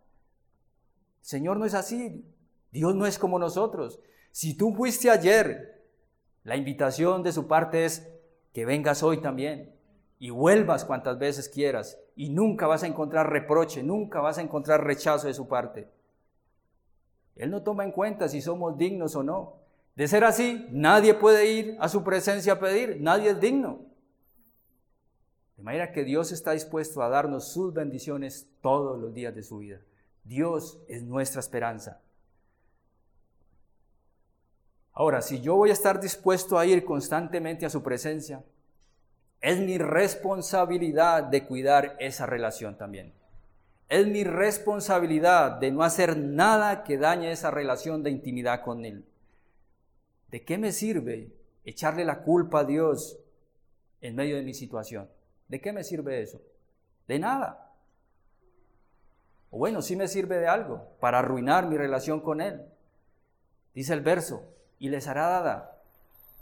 Señor 1.20 1.56
no 1.56 1.64
es 1.64 1.74
así. 1.74 2.24
Dios 2.70 2.94
no 2.94 3.06
es 3.06 3.18
como 3.18 3.38
nosotros. 3.38 4.00
Si 4.30 4.56
tú 4.56 4.74
fuiste 4.74 5.10
ayer, 5.10 5.84
la 6.44 6.56
invitación 6.56 7.22
de 7.22 7.32
su 7.32 7.46
parte 7.46 7.84
es 7.84 8.08
que 8.52 8.64
vengas 8.64 9.02
hoy 9.02 9.20
también 9.20 9.74
y 10.18 10.30
vuelvas 10.30 10.84
cuantas 10.84 11.18
veces 11.18 11.48
quieras 11.48 11.98
y 12.16 12.30
nunca 12.30 12.66
vas 12.66 12.82
a 12.82 12.88
encontrar 12.88 13.30
reproche, 13.30 13.82
nunca 13.82 14.20
vas 14.20 14.38
a 14.38 14.42
encontrar 14.42 14.84
rechazo 14.84 15.28
de 15.28 15.34
su 15.34 15.46
parte. 15.46 15.88
Él 17.36 17.50
no 17.50 17.62
toma 17.62 17.84
en 17.84 17.92
cuenta 17.92 18.28
si 18.28 18.42
somos 18.42 18.76
dignos 18.76 19.14
o 19.14 19.22
no. 19.22 19.54
De 19.94 20.08
ser 20.08 20.24
así, 20.24 20.66
nadie 20.70 21.14
puede 21.14 21.46
ir 21.52 21.76
a 21.80 21.88
su 21.88 22.02
presencia 22.02 22.54
a 22.54 22.60
pedir, 22.60 22.98
nadie 23.00 23.30
es 23.30 23.40
digno. 23.40 23.87
De 25.58 25.64
manera 25.64 25.90
que 25.90 26.04
Dios 26.04 26.30
está 26.30 26.52
dispuesto 26.52 27.02
a 27.02 27.08
darnos 27.08 27.48
sus 27.52 27.74
bendiciones 27.74 28.46
todos 28.62 28.96
los 28.98 29.12
días 29.12 29.34
de 29.34 29.42
su 29.42 29.58
vida. 29.58 29.80
Dios 30.22 30.78
es 30.86 31.02
nuestra 31.02 31.40
esperanza. 31.40 32.00
Ahora, 34.92 35.20
si 35.20 35.40
yo 35.40 35.56
voy 35.56 35.70
a 35.70 35.72
estar 35.72 36.00
dispuesto 36.00 36.58
a 36.58 36.64
ir 36.64 36.84
constantemente 36.84 37.66
a 37.66 37.70
su 37.70 37.82
presencia, 37.82 38.44
es 39.40 39.58
mi 39.58 39.78
responsabilidad 39.78 41.24
de 41.24 41.44
cuidar 41.44 41.96
esa 41.98 42.24
relación 42.24 42.78
también. 42.78 43.12
Es 43.88 44.06
mi 44.06 44.22
responsabilidad 44.22 45.58
de 45.58 45.72
no 45.72 45.82
hacer 45.82 46.16
nada 46.16 46.84
que 46.84 46.98
dañe 46.98 47.32
esa 47.32 47.50
relación 47.50 48.04
de 48.04 48.10
intimidad 48.10 48.62
con 48.62 48.84
Él. 48.84 49.04
¿De 50.30 50.44
qué 50.44 50.56
me 50.56 50.70
sirve 50.70 51.32
echarle 51.64 52.04
la 52.04 52.22
culpa 52.22 52.60
a 52.60 52.64
Dios 52.64 53.18
en 54.00 54.14
medio 54.14 54.36
de 54.36 54.42
mi 54.42 54.54
situación? 54.54 55.08
¿De 55.48 55.60
qué 55.60 55.72
me 55.72 55.84
sirve 55.84 56.22
eso? 56.22 56.40
De 57.06 57.18
nada. 57.18 57.72
O 59.50 59.58
bueno, 59.58 59.82
sí 59.82 59.96
me 59.96 60.08
sirve 60.08 60.38
de 60.38 60.46
algo 60.46 60.86
para 61.00 61.20
arruinar 61.20 61.66
mi 61.66 61.76
relación 61.76 62.20
con 62.20 62.40
Él. 62.40 62.62
Dice 63.74 63.94
el 63.94 64.02
verso, 64.02 64.42
y 64.78 64.90
les 64.90 65.08
hará 65.08 65.28
dada. 65.28 65.82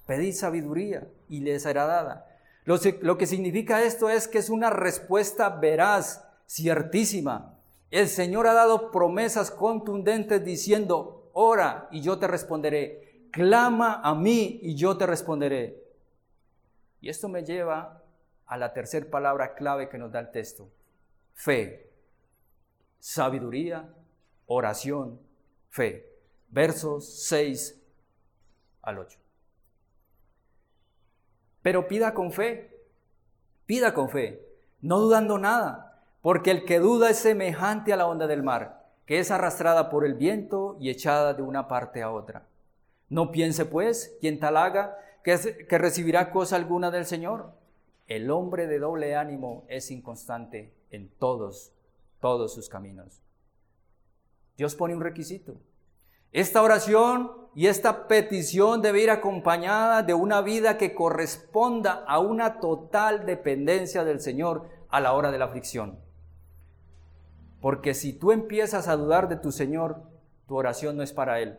Pedid 0.06 0.34
sabiduría 0.34 1.06
y 1.28 1.40
les 1.40 1.66
hará 1.66 1.86
dada. 1.86 2.26
Lo, 2.64 3.16
que 3.16 3.26
significa 3.26 3.82
esto 3.82 4.10
es 4.10 4.26
que 4.26 4.38
es 4.38 4.50
una 4.50 4.70
respuesta 4.70 5.48
veraz, 5.50 6.24
ciertísima. 6.48 7.54
El 7.92 8.08
Señor 8.08 8.48
ha 8.48 8.54
dado 8.54 8.90
promesas 8.90 9.52
contundentes 9.52 10.44
diciendo, 10.44 11.30
ora 11.32 11.88
y 11.92 12.00
yo 12.00 12.18
te 12.18 12.26
responderé, 12.26 13.28
clama 13.30 14.00
a 14.02 14.14
mí 14.16 14.58
y 14.62 14.74
yo 14.74 14.96
te 14.96 15.06
responderé. 15.06 15.80
Y 17.00 17.08
esto 17.08 17.28
me 17.28 17.44
lleva 17.44 18.02
a 18.46 18.56
la 18.56 18.72
tercera 18.72 19.10
palabra 19.10 19.54
clave 19.54 19.88
que 19.88 19.98
nos 19.98 20.12
da 20.12 20.20
el 20.20 20.30
texto, 20.30 20.68
fe, 21.34 21.90
sabiduría, 22.98 23.88
oración, 24.46 25.20
fe. 25.68 26.12
Versos 26.48 27.26
6 27.26 27.80
al 28.82 28.98
8. 28.98 29.18
Pero 31.62 31.88
pida 31.88 32.14
con 32.14 32.32
fe, 32.32 32.84
pida 33.66 33.92
con 33.92 34.08
fe, 34.08 34.46
no 34.80 35.00
dudando 35.00 35.38
nada, 35.38 36.02
porque 36.22 36.50
el 36.50 36.64
que 36.64 36.78
duda 36.78 37.10
es 37.10 37.18
semejante 37.18 37.92
a 37.92 37.96
la 37.96 38.06
onda 38.06 38.26
del 38.26 38.42
mar, 38.42 38.86
que 39.04 39.18
es 39.18 39.30
arrastrada 39.30 39.90
por 39.90 40.04
el 40.04 40.14
viento 40.14 40.76
y 40.80 40.90
echada 40.90 41.34
de 41.34 41.42
una 41.42 41.68
parte 41.68 42.02
a 42.02 42.10
otra. 42.10 42.46
No 43.08 43.32
piense 43.32 43.64
pues 43.64 44.16
quien 44.20 44.38
tal 44.38 44.56
haga 44.56 44.98
que, 45.22 45.66
que 45.68 45.78
recibirá 45.78 46.30
cosa 46.30 46.56
alguna 46.56 46.90
del 46.90 47.06
Señor. 47.06 47.52
El 48.06 48.30
hombre 48.30 48.66
de 48.66 48.78
doble 48.78 49.16
ánimo 49.16 49.64
es 49.68 49.90
inconstante 49.90 50.72
en 50.90 51.08
todos, 51.08 51.72
todos 52.20 52.54
sus 52.54 52.68
caminos. 52.68 53.22
Dios 54.56 54.74
pone 54.74 54.94
un 54.94 55.00
requisito. 55.00 55.56
Esta 56.32 56.62
oración 56.62 57.32
y 57.54 57.66
esta 57.66 58.06
petición 58.06 58.82
debe 58.82 59.02
ir 59.02 59.10
acompañada 59.10 60.02
de 60.02 60.14
una 60.14 60.40
vida 60.40 60.76
que 60.78 60.94
corresponda 60.94 62.04
a 62.06 62.18
una 62.18 62.60
total 62.60 63.26
dependencia 63.26 64.04
del 64.04 64.20
Señor 64.20 64.68
a 64.88 65.00
la 65.00 65.14
hora 65.14 65.30
de 65.30 65.38
la 65.38 65.46
aflicción. 65.46 65.98
Porque 67.60 67.94
si 67.94 68.12
tú 68.12 68.32
empiezas 68.32 68.86
a 68.86 68.96
dudar 68.96 69.28
de 69.28 69.36
tu 69.36 69.50
Señor, 69.50 70.02
tu 70.46 70.56
oración 70.56 70.96
no 70.96 71.02
es 71.02 71.12
para 71.12 71.40
Él. 71.40 71.58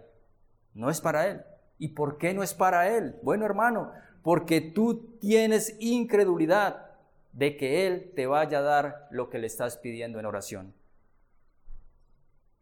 No 0.73 0.89
es 0.89 1.01
para 1.01 1.27
Él. 1.27 1.43
¿Y 1.79 1.89
por 1.89 2.17
qué 2.17 2.33
no 2.33 2.43
es 2.43 2.53
para 2.53 2.95
Él? 2.95 3.19
Bueno, 3.23 3.45
hermano, 3.45 3.91
porque 4.28 4.60
tú 4.60 5.18
tienes 5.22 5.78
incredulidad 5.80 6.98
de 7.32 7.56
que 7.56 7.88
Él 7.88 8.12
te 8.13 8.28
vaya 8.28 8.60
a 8.60 8.62
dar 8.62 9.08
lo 9.10 9.30
que 9.30 9.40
le 9.40 9.48
estás 9.48 9.78
pidiendo 9.78 10.20
en 10.20 10.26
oración. 10.26 10.74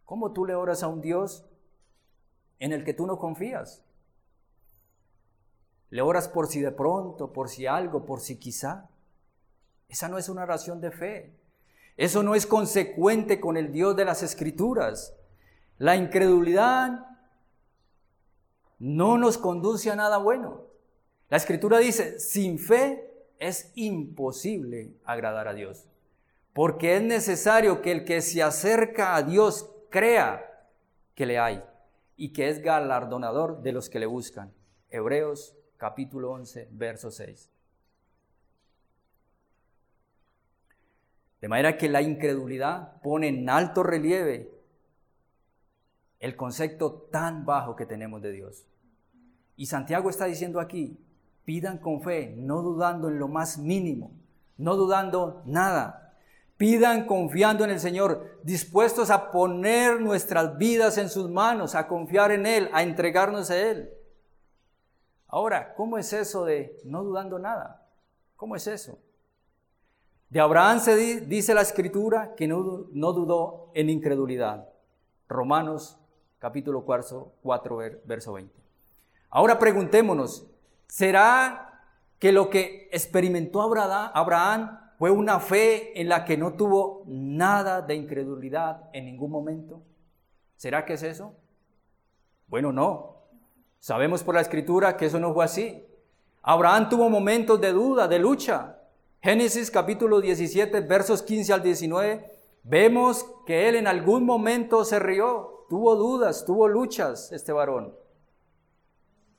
¿Cómo 0.03 0.31
tú 0.31 0.45
le 0.45 0.53
oras 0.53 0.83
a 0.83 0.89
un 0.89 1.01
Dios 1.01 1.43
en 2.59 2.71
el 2.71 2.83
que 2.83 2.93
tú 2.93 3.07
no 3.07 3.17
confías. 3.17 3.83
Le 5.89 6.03
oras 6.03 6.29
por 6.29 6.45
si 6.45 6.61
de 6.61 6.71
pronto, 6.71 7.33
por 7.33 7.49
si 7.49 7.65
algo, 7.65 8.05
por 8.05 8.21
si 8.21 8.37
quizá. 8.37 8.87
Esa 9.89 10.07
no 10.07 10.19
es 10.19 10.29
una 10.29 10.43
oración 10.43 10.79
de 10.79 10.91
fe. 10.91 11.33
Eso 11.97 12.21
no 12.21 12.35
es 12.35 12.45
consecuente 12.45 13.39
con 13.39 13.57
el 13.57 13.71
Dios 13.71 13.95
de 13.95 14.05
las 14.05 14.21
Escrituras. 14.21 15.15
La 15.79 15.95
incredulidad 15.95 17.07
no 18.77 19.17
nos 19.17 19.39
conduce 19.39 19.89
a 19.89 19.95
nada 19.95 20.19
bueno. 20.19 20.64
La 21.35 21.39
Escritura 21.39 21.79
dice, 21.79 22.17
sin 22.17 22.57
fe 22.57 23.11
es 23.39 23.73
imposible 23.75 24.93
agradar 25.03 25.49
a 25.49 25.53
Dios. 25.53 25.85
Porque 26.53 26.95
es 26.95 27.01
necesario 27.01 27.81
que 27.81 27.91
el 27.91 28.05
que 28.05 28.21
se 28.21 28.41
acerca 28.41 29.17
a 29.17 29.21
Dios 29.21 29.69
crea 29.89 30.65
que 31.13 31.25
le 31.25 31.37
hay 31.37 31.61
y 32.15 32.31
que 32.31 32.47
es 32.47 32.61
galardonador 32.61 33.61
de 33.63 33.73
los 33.73 33.89
que 33.89 33.99
le 33.99 34.05
buscan. 34.05 34.53
Hebreos 34.89 35.57
capítulo 35.75 36.31
11, 36.31 36.69
verso 36.71 37.11
6. 37.11 37.49
De 41.41 41.49
manera 41.49 41.77
que 41.77 41.89
la 41.89 42.01
incredulidad 42.01 43.01
pone 43.01 43.27
en 43.27 43.49
alto 43.49 43.83
relieve 43.83 44.53
el 46.21 46.37
concepto 46.37 46.93
tan 47.11 47.43
bajo 47.45 47.75
que 47.75 47.85
tenemos 47.85 48.21
de 48.21 48.31
Dios. 48.31 48.65
Y 49.57 49.65
Santiago 49.65 50.09
está 50.09 50.23
diciendo 50.27 50.61
aquí, 50.61 50.97
pidan 51.45 51.77
con 51.77 52.01
fe, 52.01 52.33
no 52.37 52.61
dudando 52.61 53.07
en 53.07 53.19
lo 53.19 53.27
más 53.27 53.57
mínimo, 53.57 54.11
no 54.57 54.75
dudando 54.75 55.41
nada, 55.45 56.05
Pidan 56.57 57.05
confiando 57.05 57.65
en 57.65 57.69
el 57.69 57.81
Señor, 57.81 58.39
dispuestos 58.43 59.09
a 59.09 59.31
poner 59.31 59.99
nuestras 59.99 60.57
vidas 60.57 60.97
en 60.97 61.09
sus 61.09 61.29
manos, 61.29 61.75
a 61.75 61.87
confiar 61.87 62.31
en 62.31 62.45
Él, 62.45 62.69
a 62.71 62.81
entregarnos 62.81 63.51
a 63.51 63.57
Él. 63.57 63.89
Ahora, 65.27 65.73
¿cómo 65.75 65.97
es 65.97 66.13
eso 66.13 66.45
de 66.45 66.79
no 66.85 67.03
dudando 67.03 67.39
nada? 67.39 67.85
¿Cómo 68.37 68.55
es 68.55 68.67
eso? 68.67 68.97
De 70.29 70.39
Abraham 70.39 70.79
se 70.79 70.95
dice 71.25 71.53
la 71.53 71.61
escritura 71.61 72.35
que 72.35 72.47
no, 72.47 72.87
no 72.93 73.11
dudó 73.11 73.71
en 73.73 73.89
incredulidad. 73.89 74.69
Romanos 75.27 75.99
capítulo 76.39 76.85
4, 76.85 77.33
4, 77.43 77.77
verso 78.05 78.31
20. 78.31 78.53
Ahora 79.29 79.59
preguntémonos, 79.59 80.47
¿será 80.87 81.65
que 82.19 82.31
lo 82.31 82.49
que 82.49 82.89
experimentó 82.91 83.61
Abraham 83.61 84.79
fue 84.97 85.11
una 85.11 85.39
fe 85.39 85.99
en 85.99 86.09
la 86.09 86.23
que 86.23 86.37
no 86.37 86.53
tuvo 86.53 87.03
nada 87.05 87.81
de 87.81 87.95
incredulidad 87.95 88.89
en 88.93 89.05
ningún 89.05 89.29
momento. 89.29 89.81
¿Será 90.55 90.85
que 90.85 90.93
es 90.93 91.03
eso? 91.03 91.35
Bueno, 92.47 92.71
no. 92.71 93.17
Sabemos 93.79 94.23
por 94.23 94.35
la 94.35 94.41
escritura 94.41 94.95
que 94.95 95.07
eso 95.07 95.19
no 95.19 95.33
fue 95.33 95.45
así. 95.45 95.85
Abraham 96.41 96.89
tuvo 96.89 97.09
momentos 97.09 97.59
de 97.59 97.73
duda, 97.73 98.07
de 98.07 98.19
lucha. 98.19 98.79
Génesis 99.21 99.69
capítulo 99.69 100.21
17, 100.21 100.81
versos 100.81 101.23
15 101.23 101.53
al 101.53 101.63
19, 101.63 102.31
vemos 102.63 103.25
que 103.45 103.67
él 103.67 103.75
en 103.75 103.87
algún 103.87 104.23
momento 104.23 104.85
se 104.85 104.99
rió, 104.99 105.65
tuvo 105.67 105.95
dudas, 105.95 106.45
tuvo 106.45 106.67
luchas, 106.67 107.31
este 107.31 107.51
varón. 107.51 107.95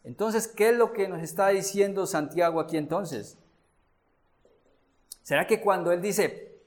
Entonces, 0.07 0.47
¿qué 0.47 0.69
es 0.69 0.77
lo 0.77 0.93
que 0.93 1.09
nos 1.09 1.21
está 1.21 1.49
diciendo 1.49 2.07
Santiago 2.07 2.61
aquí 2.61 2.77
entonces? 2.77 3.37
¿Será 5.25 5.49
que 5.49 5.61
cuando 5.61 5.91
Él 5.91 6.01
dice, 6.01 6.61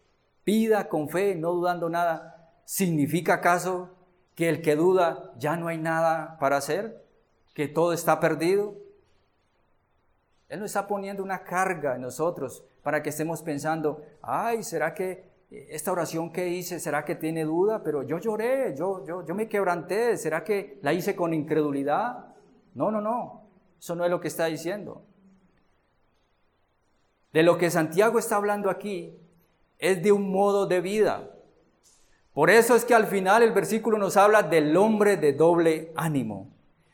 pida 0.44 0.90
con 0.90 1.08
fe, 1.08 1.36
no 1.36 1.54
dudando 1.54 1.90
nada, 1.90 2.52
significa 2.66 3.36
acaso 3.36 3.96
que 4.36 4.50
el 4.50 4.62
que 4.62 4.76
duda 4.76 5.32
ya 5.38 5.56
no 5.56 5.70
hay 5.70 5.78
nada 5.78 6.38
para 6.38 6.58
hacer? 6.58 7.02
¿Que 7.54 7.70
todo 7.70 7.94
está 7.94 8.20
perdido? 8.20 8.76
Él 10.50 10.60
no 10.60 10.66
está 10.66 10.86
poniendo 10.86 11.24
una 11.24 11.46
carga 11.46 11.96
en 11.96 12.02
nosotros 12.02 12.66
para 12.84 13.02
que 13.02 13.10
estemos 13.10 13.42
pensando, 13.42 14.04
ay, 14.22 14.64
¿será 14.64 14.94
que 14.94 15.30
esta 15.50 15.94
oración 15.94 16.34
que 16.34 16.50
hice, 16.50 16.82
¿será 16.82 17.06
que 17.06 17.16
tiene 17.16 17.46
duda? 17.46 17.84
Pero 17.84 18.04
yo 18.04 18.18
lloré, 18.18 18.76
yo, 18.76 19.06
yo, 19.06 19.26
yo 19.26 19.34
me 19.34 19.48
quebranté, 19.48 20.18
¿será 20.18 20.44
que 20.44 20.78
la 20.82 20.92
hice 20.92 21.16
con 21.16 21.34
incredulidad? 21.34 22.36
No, 22.80 22.92
no, 22.92 23.02
no, 23.02 23.42
eso 23.78 23.94
no 23.94 24.06
es 24.06 24.10
lo 24.10 24.22
que 24.22 24.30
está 24.30 24.46
diciendo. 24.46 25.04
De 27.34 27.44
lo 27.44 27.58
que 27.58 27.70
Santiago 27.70 28.18
está 28.18 28.38
hablando 28.38 28.70
aquí 28.70 29.20
es 29.80 30.02
de 30.02 30.14
un 30.14 30.32
modo 30.32 30.66
de 30.66 30.80
vida. 30.80 31.30
Por 32.34 32.50
eso 32.50 32.78
es 32.78 32.86
que 32.86 32.96
al 32.96 33.08
final 33.08 33.44
el 33.44 33.52
versículo 33.52 33.98
nos 33.98 34.16
habla 34.16 34.44
del 34.44 34.78
hombre 34.78 35.18
de 35.18 35.34
doble 35.34 35.92
ánimo. 35.98 36.52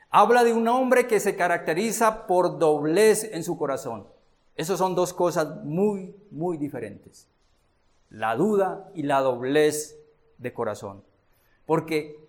Habla 0.09 0.43
de 0.43 0.53
un 0.53 0.67
hombre 0.67 1.05
que 1.05 1.19
se 1.19 1.35
caracteriza 1.35 2.25
por 2.25 2.57
doblez 2.57 3.23
en 3.23 3.43
su 3.43 3.55
corazón. 3.55 4.07
Esas 4.55 4.79
son 4.79 4.95
dos 4.95 5.13
cosas 5.13 5.63
muy, 5.63 6.15
muy 6.31 6.57
diferentes. 6.57 7.27
La 8.09 8.35
duda 8.35 8.89
y 8.95 9.03
la 9.03 9.21
doblez 9.21 9.99
de 10.39 10.51
corazón. 10.51 11.03
Porque 11.67 12.24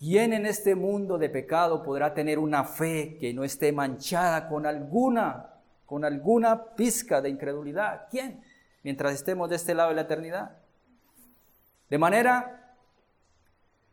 ¿quién 0.00 0.32
en 0.32 0.46
este 0.46 0.74
mundo 0.74 1.18
de 1.18 1.28
pecado 1.28 1.82
podrá 1.82 2.14
tener 2.14 2.38
una 2.38 2.64
fe 2.64 3.18
que 3.20 3.32
no 3.34 3.44
esté 3.44 3.70
manchada 3.70 4.48
con 4.48 4.66
alguna, 4.66 5.50
con 5.84 6.04
alguna 6.04 6.74
pizca 6.74 7.20
de 7.20 7.28
incredulidad? 7.28 8.08
¿Quién? 8.10 8.42
Mientras 8.82 9.12
estemos 9.12 9.50
de 9.50 9.56
este 9.56 9.74
lado 9.74 9.90
de 9.90 9.96
la 9.96 10.02
eternidad. 10.02 10.56
De 11.90 11.98
manera 11.98 12.74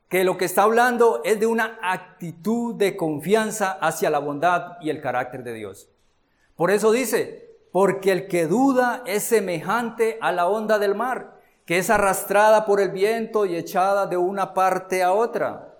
que 0.07 0.23
lo 0.23 0.37
que 0.37 0.45
está 0.45 0.63
hablando 0.63 1.21
es 1.25 1.39
de 1.41 1.45
una 1.45 1.77
actitud 1.81 2.75
de 2.75 2.95
confianza 2.95 3.73
hacia 3.73 4.09
la 4.09 4.19
bondad 4.19 4.77
y 4.79 4.89
el 4.89 5.01
carácter 5.01 5.43
de 5.43 5.53
Dios. 5.53 5.89
Por 6.55 6.71
eso 6.71 6.93
dice, 6.93 7.59
porque 7.73 8.13
el 8.13 8.27
que 8.27 8.47
duda 8.47 9.03
es 9.05 9.23
semejante 9.23 10.17
a 10.21 10.31
la 10.31 10.47
onda 10.47 10.79
del 10.79 10.95
mar, 10.95 11.41
que 11.65 11.79
es 11.79 11.89
arrastrada 11.89 12.65
por 12.65 12.79
el 12.79 12.91
viento 12.91 13.45
y 13.45 13.57
echada 13.57 14.07
de 14.07 14.15
una 14.15 14.53
parte 14.53 15.03
a 15.03 15.11
otra. 15.11 15.76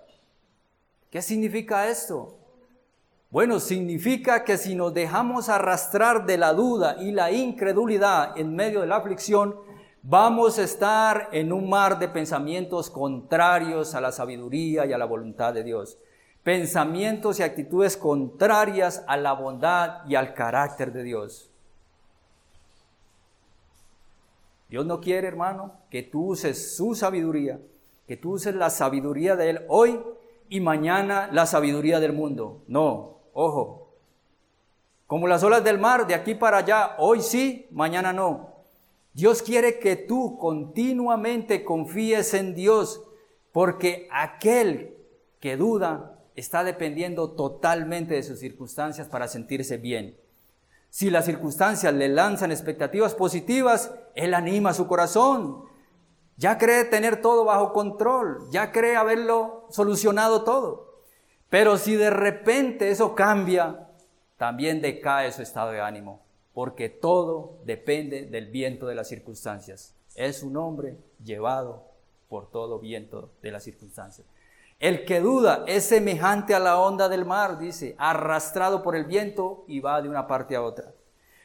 ¿Qué 1.10 1.22
significa 1.22 1.88
esto? 1.88 2.38
Bueno, 3.30 3.60
significa 3.60 4.44
que 4.44 4.56
si 4.56 4.74
nos 4.74 4.92
dejamos 4.92 5.48
arrastrar 5.48 6.26
de 6.26 6.38
la 6.38 6.52
duda 6.52 6.96
y 7.00 7.12
la 7.12 7.30
incredulidad 7.30 8.38
en 8.38 8.54
medio 8.54 8.80
de 8.80 8.86
la 8.86 8.96
aflicción, 8.96 9.56
vamos 10.02 10.58
a 10.58 10.64
estar 10.64 11.28
en 11.32 11.52
un 11.52 11.68
mar 11.68 11.98
de 11.98 12.08
pensamientos 12.08 12.90
contrarios 12.90 13.94
a 13.94 14.00
la 14.00 14.12
sabiduría 14.12 14.86
y 14.86 14.92
a 14.92 14.98
la 14.98 15.04
voluntad 15.06 15.52
de 15.54 15.64
Dios. 15.64 15.98
Pensamientos 16.42 17.40
y 17.40 17.42
actitudes 17.42 17.96
contrarias 17.96 19.04
a 19.06 19.16
la 19.16 19.32
bondad 19.32 20.06
y 20.06 20.14
al 20.14 20.34
carácter 20.34 20.92
de 20.92 21.02
Dios. 21.02 21.50
Dios 24.70 24.84
no 24.84 25.00
quiere, 25.00 25.28
hermano, 25.28 25.72
que 25.90 26.02
tú 26.02 26.28
uses 26.28 26.76
su 26.76 26.94
sabiduría, 26.94 27.60
que 28.06 28.16
tú 28.16 28.32
uses 28.32 28.54
la 28.54 28.68
sabiduría 28.68 29.36
de 29.36 29.50
Él 29.50 29.64
hoy 29.68 30.00
y 30.48 30.60
mañana 30.60 31.28
la 31.32 31.46
sabiduría 31.46 32.00
del 32.00 32.12
mundo. 32.12 32.62
No, 32.68 33.18
ojo. 33.32 33.88
Como 35.06 35.26
las 35.26 35.42
olas 35.42 35.64
del 35.64 35.78
mar, 35.78 36.06
de 36.06 36.14
aquí 36.14 36.34
para 36.34 36.58
allá, 36.58 36.96
hoy 36.98 37.22
sí, 37.22 37.66
mañana 37.70 38.12
no. 38.12 38.50
Dios 39.14 39.42
quiere 39.42 39.78
que 39.78 39.96
tú 39.96 40.38
continuamente 40.38 41.64
confíes 41.64 42.34
en 42.34 42.54
Dios, 42.54 43.02
porque 43.52 44.08
aquel 44.12 44.94
que 45.40 45.56
duda 45.56 46.18
está 46.36 46.62
dependiendo 46.62 47.30
totalmente 47.30 48.14
de 48.14 48.22
sus 48.22 48.38
circunstancias 48.38 49.08
para 49.08 49.28
sentirse 49.28 49.76
bien. 49.76 50.16
Si 50.90 51.10
las 51.10 51.24
circunstancias 51.24 51.92
le 51.92 52.08
lanzan 52.08 52.50
expectativas 52.50 53.14
positivas, 53.14 53.94
Él 54.14 54.34
anima 54.34 54.72
su 54.72 54.86
corazón. 54.86 55.64
Ya 56.38 56.56
cree 56.56 56.84
tener 56.84 57.20
todo 57.20 57.44
bajo 57.44 57.72
control, 57.72 58.48
ya 58.50 58.70
cree 58.70 58.94
haberlo 58.94 59.66
solucionado 59.70 60.44
todo. 60.44 61.02
Pero 61.50 61.76
si 61.78 61.96
de 61.96 62.10
repente 62.10 62.90
eso 62.90 63.16
cambia, 63.16 63.88
también 64.36 64.80
decae 64.80 65.32
su 65.32 65.42
estado 65.42 65.72
de 65.72 65.80
ánimo, 65.80 66.22
porque 66.54 66.88
todo 66.88 67.58
depende 67.64 68.26
del 68.26 68.46
viento 68.46 68.86
de 68.86 68.94
las 68.94 69.08
circunstancias. 69.08 69.96
Es 70.14 70.44
un 70.44 70.56
hombre 70.56 70.96
llevado 71.24 71.88
por 72.28 72.48
todo 72.50 72.78
viento 72.78 73.32
de 73.42 73.50
las 73.50 73.64
circunstancias. 73.64 74.24
El 74.78 75.04
que 75.04 75.18
duda 75.18 75.64
es 75.66 75.86
semejante 75.86 76.54
a 76.54 76.60
la 76.60 76.78
onda 76.78 77.08
del 77.08 77.24
mar, 77.24 77.58
dice, 77.58 77.96
arrastrado 77.98 78.84
por 78.84 78.94
el 78.94 79.06
viento 79.06 79.64
y 79.66 79.80
va 79.80 80.00
de 80.00 80.08
una 80.08 80.28
parte 80.28 80.54
a 80.54 80.62
otra. 80.62 80.94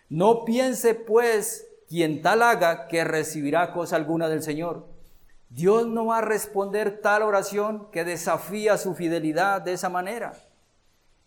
No 0.08 0.46
piense 0.46 0.94
pues 0.94 1.68
quien 1.94 2.24
tal 2.24 2.42
haga 2.42 2.88
que 2.88 3.04
recibirá 3.04 3.72
cosa 3.72 3.98
alguna 3.98 4.28
del 4.28 4.42
Señor. 4.42 4.88
Dios 5.50 5.86
no 5.86 6.08
va 6.08 6.18
a 6.18 6.22
responder 6.22 7.02
tal 7.02 7.22
oración 7.22 7.88
que 7.92 8.04
desafía 8.04 8.80
su 8.80 8.96
fidelidad 8.96 9.62
de 9.62 9.74
esa 9.74 9.90
manera. 9.90 10.34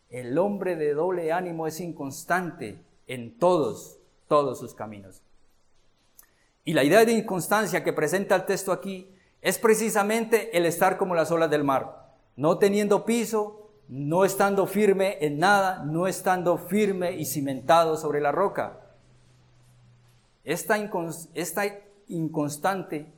El 0.08 0.36
hombre 0.38 0.74
de 0.74 0.92
doble 0.92 1.30
ánimo 1.30 1.68
es 1.68 1.78
inconstante 1.78 2.84
en 3.06 3.38
todos, 3.38 4.00
todos 4.26 4.58
sus 4.58 4.74
caminos. 4.74 5.22
Y 6.64 6.72
la 6.72 6.82
idea 6.82 7.04
de 7.04 7.12
inconstancia 7.12 7.84
que 7.84 7.92
presenta 7.92 8.34
el 8.34 8.44
texto 8.44 8.72
aquí 8.72 9.14
es 9.42 9.60
precisamente 9.60 10.58
el 10.58 10.66
estar 10.66 10.96
como 10.96 11.14
las 11.14 11.30
olas 11.30 11.48
del 11.48 11.62
mar, 11.62 12.12
no 12.34 12.58
teniendo 12.58 13.04
piso, 13.04 13.70
no 13.86 14.24
estando 14.24 14.66
firme 14.66 15.18
en 15.20 15.38
nada, 15.38 15.84
no 15.84 16.08
estando 16.08 16.58
firme 16.58 17.12
y 17.12 17.24
cimentado 17.24 17.96
sobre 17.96 18.20
la 18.20 18.32
roca. 18.32 18.80
Esta, 20.46 20.78
inconstante 22.06 23.12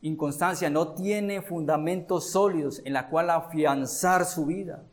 inconstancia 0.00 0.70
no 0.70 0.94
tiene 0.94 1.42
fundamentos 1.42 2.30
sólidos 2.30 2.80
en 2.84 2.92
la 2.92 3.08
cual 3.10 3.30
afianzar 3.30 4.24
su 4.24 4.46
vida. 4.46 4.84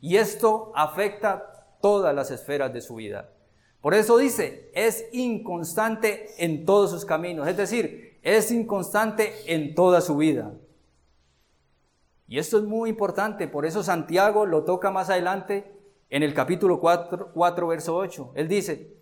Y 0.00 0.18
esto 0.18 0.70
afecta 0.76 1.76
todas 1.80 2.14
las 2.14 2.30
esferas 2.30 2.72
de 2.72 2.80
su 2.80 2.94
vida. 2.94 3.32
Por 3.80 3.92
eso 3.94 4.18
dice, 4.18 4.70
es 4.72 5.04
inconstante 5.12 6.28
en 6.38 6.64
todos 6.64 6.92
sus 6.92 7.04
caminos, 7.04 7.48
es 7.48 7.56
decir, 7.56 8.20
es 8.22 8.52
inconstante 8.52 9.32
en 9.52 9.74
toda 9.74 10.00
su 10.00 10.16
vida. 10.16 10.54
Y 12.28 12.38
esto 12.38 12.58
es 12.58 12.62
muy 12.62 12.88
importante, 12.88 13.48
por 13.48 13.66
eso 13.66 13.82
Santiago 13.82 14.46
lo 14.46 14.62
toca 14.62 14.92
más 14.92 15.10
adelante 15.10 15.72
en 16.08 16.22
el 16.22 16.34
capítulo 16.34 16.78
4, 16.78 17.32
4 17.34 17.66
verso 17.66 17.96
8. 17.96 18.32
Él 18.36 18.46
dice, 18.46 19.01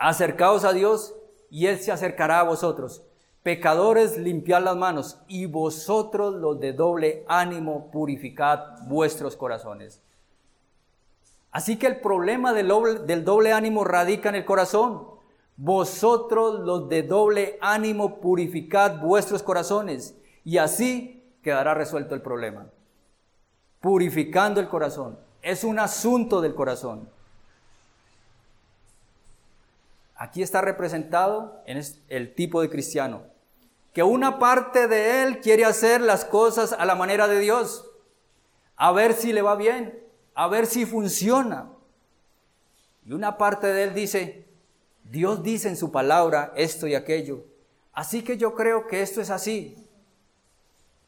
acercaos 0.00 0.64
a 0.64 0.72
Dios 0.72 1.14
y 1.50 1.66
Él 1.66 1.78
se 1.78 1.92
acercará 1.92 2.40
a 2.40 2.44
vosotros. 2.44 3.04
Pecadores, 3.42 4.18
limpiad 4.18 4.62
las 4.62 4.76
manos 4.76 5.20
y 5.28 5.46
vosotros 5.46 6.34
los 6.34 6.58
de 6.58 6.72
doble 6.72 7.24
ánimo, 7.28 7.90
purificad 7.90 8.86
vuestros 8.86 9.36
corazones. 9.36 10.02
Así 11.52 11.78
que 11.78 11.86
el 11.86 12.00
problema 12.00 12.52
del 12.52 12.68
doble, 12.68 12.94
del 13.00 13.24
doble 13.24 13.52
ánimo 13.52 13.84
radica 13.84 14.28
en 14.30 14.36
el 14.36 14.44
corazón. 14.44 15.06
Vosotros 15.56 16.60
los 16.60 16.88
de 16.88 17.02
doble 17.02 17.58
ánimo 17.60 18.20
purificad 18.20 19.00
vuestros 19.00 19.42
corazones 19.42 20.16
y 20.44 20.56
así 20.58 21.34
quedará 21.42 21.74
resuelto 21.74 22.14
el 22.14 22.22
problema. 22.22 22.66
Purificando 23.80 24.60
el 24.60 24.68
corazón. 24.68 25.18
Es 25.42 25.64
un 25.64 25.78
asunto 25.78 26.40
del 26.40 26.54
corazón. 26.54 27.08
Aquí 30.20 30.42
está 30.42 30.60
representado 30.60 31.62
en 31.64 31.82
el 32.10 32.34
tipo 32.34 32.60
de 32.60 32.68
cristiano, 32.68 33.22
que 33.94 34.02
una 34.02 34.38
parte 34.38 34.86
de 34.86 35.22
él 35.22 35.40
quiere 35.40 35.64
hacer 35.64 36.02
las 36.02 36.26
cosas 36.26 36.74
a 36.74 36.84
la 36.84 36.94
manera 36.94 37.26
de 37.26 37.38
Dios, 37.38 37.90
a 38.76 38.92
ver 38.92 39.14
si 39.14 39.32
le 39.32 39.40
va 39.40 39.56
bien, 39.56 39.98
a 40.34 40.46
ver 40.46 40.66
si 40.66 40.84
funciona. 40.84 41.70
Y 43.06 43.14
una 43.14 43.38
parte 43.38 43.68
de 43.68 43.84
él 43.84 43.94
dice, 43.94 44.46
Dios 45.04 45.42
dice 45.42 45.68
en 45.68 45.76
su 45.78 45.90
palabra 45.90 46.52
esto 46.54 46.86
y 46.86 46.94
aquello. 46.94 47.46
Así 47.94 48.22
que 48.22 48.36
yo 48.36 48.54
creo 48.54 48.86
que 48.88 49.00
esto 49.00 49.22
es 49.22 49.30
así. 49.30 49.88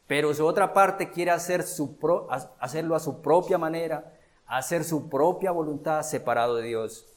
Pero 0.06 0.32
su 0.32 0.46
otra 0.46 0.72
parte 0.72 1.10
quiere 1.10 1.32
hacerlo 1.32 2.96
a 2.96 3.00
su 3.00 3.20
propia 3.20 3.58
manera, 3.58 4.18
hacer 4.46 4.84
su 4.84 5.10
propia 5.10 5.50
voluntad 5.50 6.02
separado 6.02 6.56
de 6.56 6.62
Dios. 6.62 7.11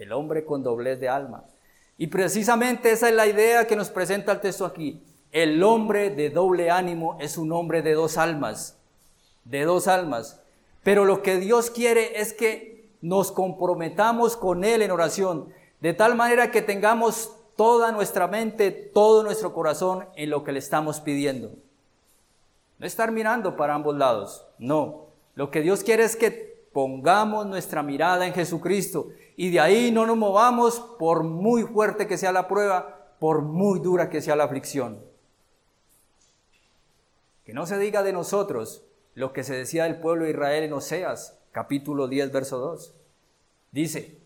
El 0.00 0.12
hombre 0.12 0.46
con 0.46 0.62
doblez 0.62 0.98
de 0.98 1.10
alma. 1.10 1.44
Y 1.98 2.06
precisamente 2.06 2.90
esa 2.90 3.10
es 3.10 3.14
la 3.14 3.26
idea 3.26 3.66
que 3.66 3.76
nos 3.76 3.90
presenta 3.90 4.32
el 4.32 4.40
texto 4.40 4.64
aquí. 4.64 5.02
El 5.30 5.62
hombre 5.62 6.08
de 6.08 6.30
doble 6.30 6.70
ánimo 6.70 7.18
es 7.20 7.36
un 7.36 7.52
hombre 7.52 7.82
de 7.82 7.92
dos 7.92 8.16
almas, 8.16 8.78
de 9.44 9.64
dos 9.64 9.88
almas. 9.88 10.40
Pero 10.82 11.04
lo 11.04 11.22
que 11.22 11.36
Dios 11.36 11.70
quiere 11.70 12.18
es 12.18 12.32
que 12.32 12.88
nos 13.02 13.30
comprometamos 13.30 14.38
con 14.38 14.64
Él 14.64 14.80
en 14.80 14.90
oración, 14.90 15.52
de 15.82 15.92
tal 15.92 16.14
manera 16.14 16.50
que 16.50 16.62
tengamos 16.62 17.36
toda 17.54 17.92
nuestra 17.92 18.26
mente, 18.26 18.70
todo 18.70 19.22
nuestro 19.22 19.52
corazón 19.52 20.06
en 20.16 20.30
lo 20.30 20.44
que 20.44 20.52
le 20.52 20.60
estamos 20.60 21.00
pidiendo. 21.00 21.52
No 22.78 22.86
estar 22.86 23.12
mirando 23.12 23.54
para 23.54 23.74
ambos 23.74 23.94
lados, 23.96 24.46
no. 24.58 25.08
Lo 25.34 25.50
que 25.50 25.60
Dios 25.60 25.84
quiere 25.84 26.04
es 26.04 26.16
que 26.16 26.49
pongamos 26.72 27.46
nuestra 27.46 27.82
mirada 27.82 28.26
en 28.26 28.32
Jesucristo 28.32 29.08
y 29.36 29.50
de 29.50 29.60
ahí 29.60 29.90
no 29.90 30.06
nos 30.06 30.16
movamos 30.16 30.80
por 30.98 31.24
muy 31.24 31.64
fuerte 31.64 32.06
que 32.06 32.18
sea 32.18 32.32
la 32.32 32.48
prueba, 32.48 33.14
por 33.18 33.42
muy 33.42 33.80
dura 33.80 34.08
que 34.08 34.20
sea 34.20 34.36
la 34.36 34.44
aflicción. 34.44 35.02
Que 37.44 37.54
no 37.54 37.66
se 37.66 37.78
diga 37.78 38.02
de 38.02 38.12
nosotros 38.12 38.84
lo 39.14 39.32
que 39.32 39.44
se 39.44 39.54
decía 39.54 39.84
del 39.84 40.00
pueblo 40.00 40.24
de 40.24 40.30
Israel 40.30 40.64
en 40.64 40.72
Oseas, 40.72 41.38
capítulo 41.52 42.06
10, 42.06 42.32
verso 42.32 42.58
2. 42.58 42.94
Dice, 43.72 44.18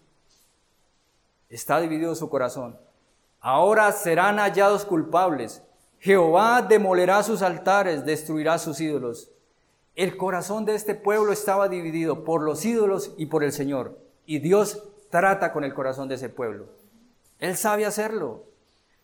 está 1.49 1.81
dividido 1.81 2.15
su 2.15 2.29
corazón. 2.29 2.79
Ahora 3.41 3.91
serán 3.93 4.39
hallados 4.39 4.85
culpables. 4.85 5.63
Jehová 5.99 6.63
demolerá 6.63 7.23
sus 7.23 7.43
altares, 7.43 8.05
destruirá 8.05 8.59
sus 8.59 8.81
ídolos. 8.81 9.31
El 9.95 10.17
corazón 10.17 10.65
de 10.65 10.75
este 10.75 10.95
pueblo 10.95 11.33
estaba 11.33 11.69
dividido 11.69 12.25
por 12.25 12.43
los 12.43 12.65
ídolos 12.65 13.15
y 13.17 13.27
por 13.27 13.45
el 13.45 13.53
Señor. 13.53 13.99
Y 14.27 14.41
Dios 14.41 14.83
trata 15.11 15.53
con 15.53 15.63
el 15.63 15.73
corazón 15.73 16.09
de 16.09 16.17
ese 16.17 16.29
pueblo. 16.29 16.67
Él 17.39 17.57
sabe 17.57 17.87
hacerlo. 17.87 18.45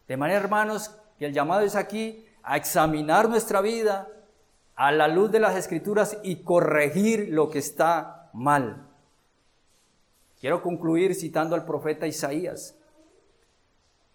De 0.08 0.16
manera, 0.16 0.40
hermanos, 0.40 0.96
que 1.18 1.26
el 1.26 1.32
llamado 1.32 1.62
es 1.62 1.76
aquí 1.76 2.26
a 2.42 2.56
examinar 2.56 3.28
nuestra 3.28 3.60
vida 3.60 4.08
a 4.74 4.90
la 4.90 5.06
luz 5.06 5.30
de 5.30 5.38
las 5.38 5.56
escrituras 5.56 6.18
y 6.24 6.42
corregir 6.42 7.28
lo 7.30 7.50
que 7.50 7.58
está 7.58 8.30
mal. 8.32 8.88
Quiero 10.40 10.62
concluir 10.62 11.14
citando 11.14 11.54
al 11.54 11.66
profeta 11.66 12.06
Isaías. 12.06 12.74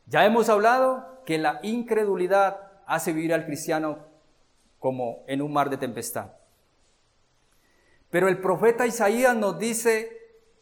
Ya 0.07 0.25
hemos 0.25 0.49
hablado 0.49 1.21
que 1.25 1.37
la 1.37 1.59
incredulidad 1.63 2.59
hace 2.85 3.13
vivir 3.13 3.33
al 3.33 3.45
cristiano 3.45 3.99
como 4.79 5.23
en 5.27 5.41
un 5.41 5.53
mar 5.53 5.69
de 5.69 5.77
tempestad. 5.77 6.31
Pero 8.09 8.27
el 8.27 8.39
profeta 8.39 8.87
Isaías 8.87 9.35
nos 9.35 9.59
dice, 9.59 10.15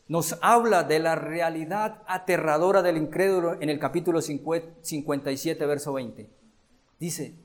nos 0.08 0.38
habla 0.42 0.84
de 0.84 1.00
la 1.00 1.16
realidad 1.16 2.04
aterradora 2.08 2.82
del 2.82 2.98
incrédulo 2.98 3.62
en 3.62 3.70
el 3.70 3.80
capítulo 3.80 4.22
57, 4.22 5.66
verso 5.66 5.94
20. 5.94 6.30
Dice, 7.00 7.36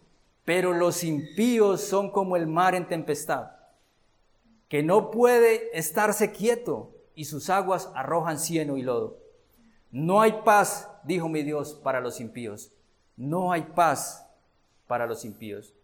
pero 0.45 0.73
los 0.73 1.05
impíos 1.05 1.83
son 1.83 2.11
como 2.11 2.37
el 2.37 2.47
mar 2.47 2.75
en 2.75 2.89
tempestad, 2.89 3.51
que 4.69 4.83
no 4.83 5.11
puede 5.11 5.77
estarse 5.79 6.33
quieto 6.33 6.95
y 7.15 7.25
sus 7.25 7.51
aguas 7.51 7.91
arrojan 7.95 8.39
cieno 8.39 8.77
y 8.77 8.83
lodo. 8.83 9.19
No 9.91 10.21
hay 10.21 10.41
paz, 10.45 10.89
dijo 11.05 11.29
mi 11.29 11.43
Dios, 11.43 11.75
para 11.83 12.01
los 12.01 12.21
impíos. 12.21 12.73
No 13.17 13.53
hay 13.53 13.63
paz 13.63 14.27
para 14.87 15.07
los 15.07 15.25
impíos. 15.25 15.75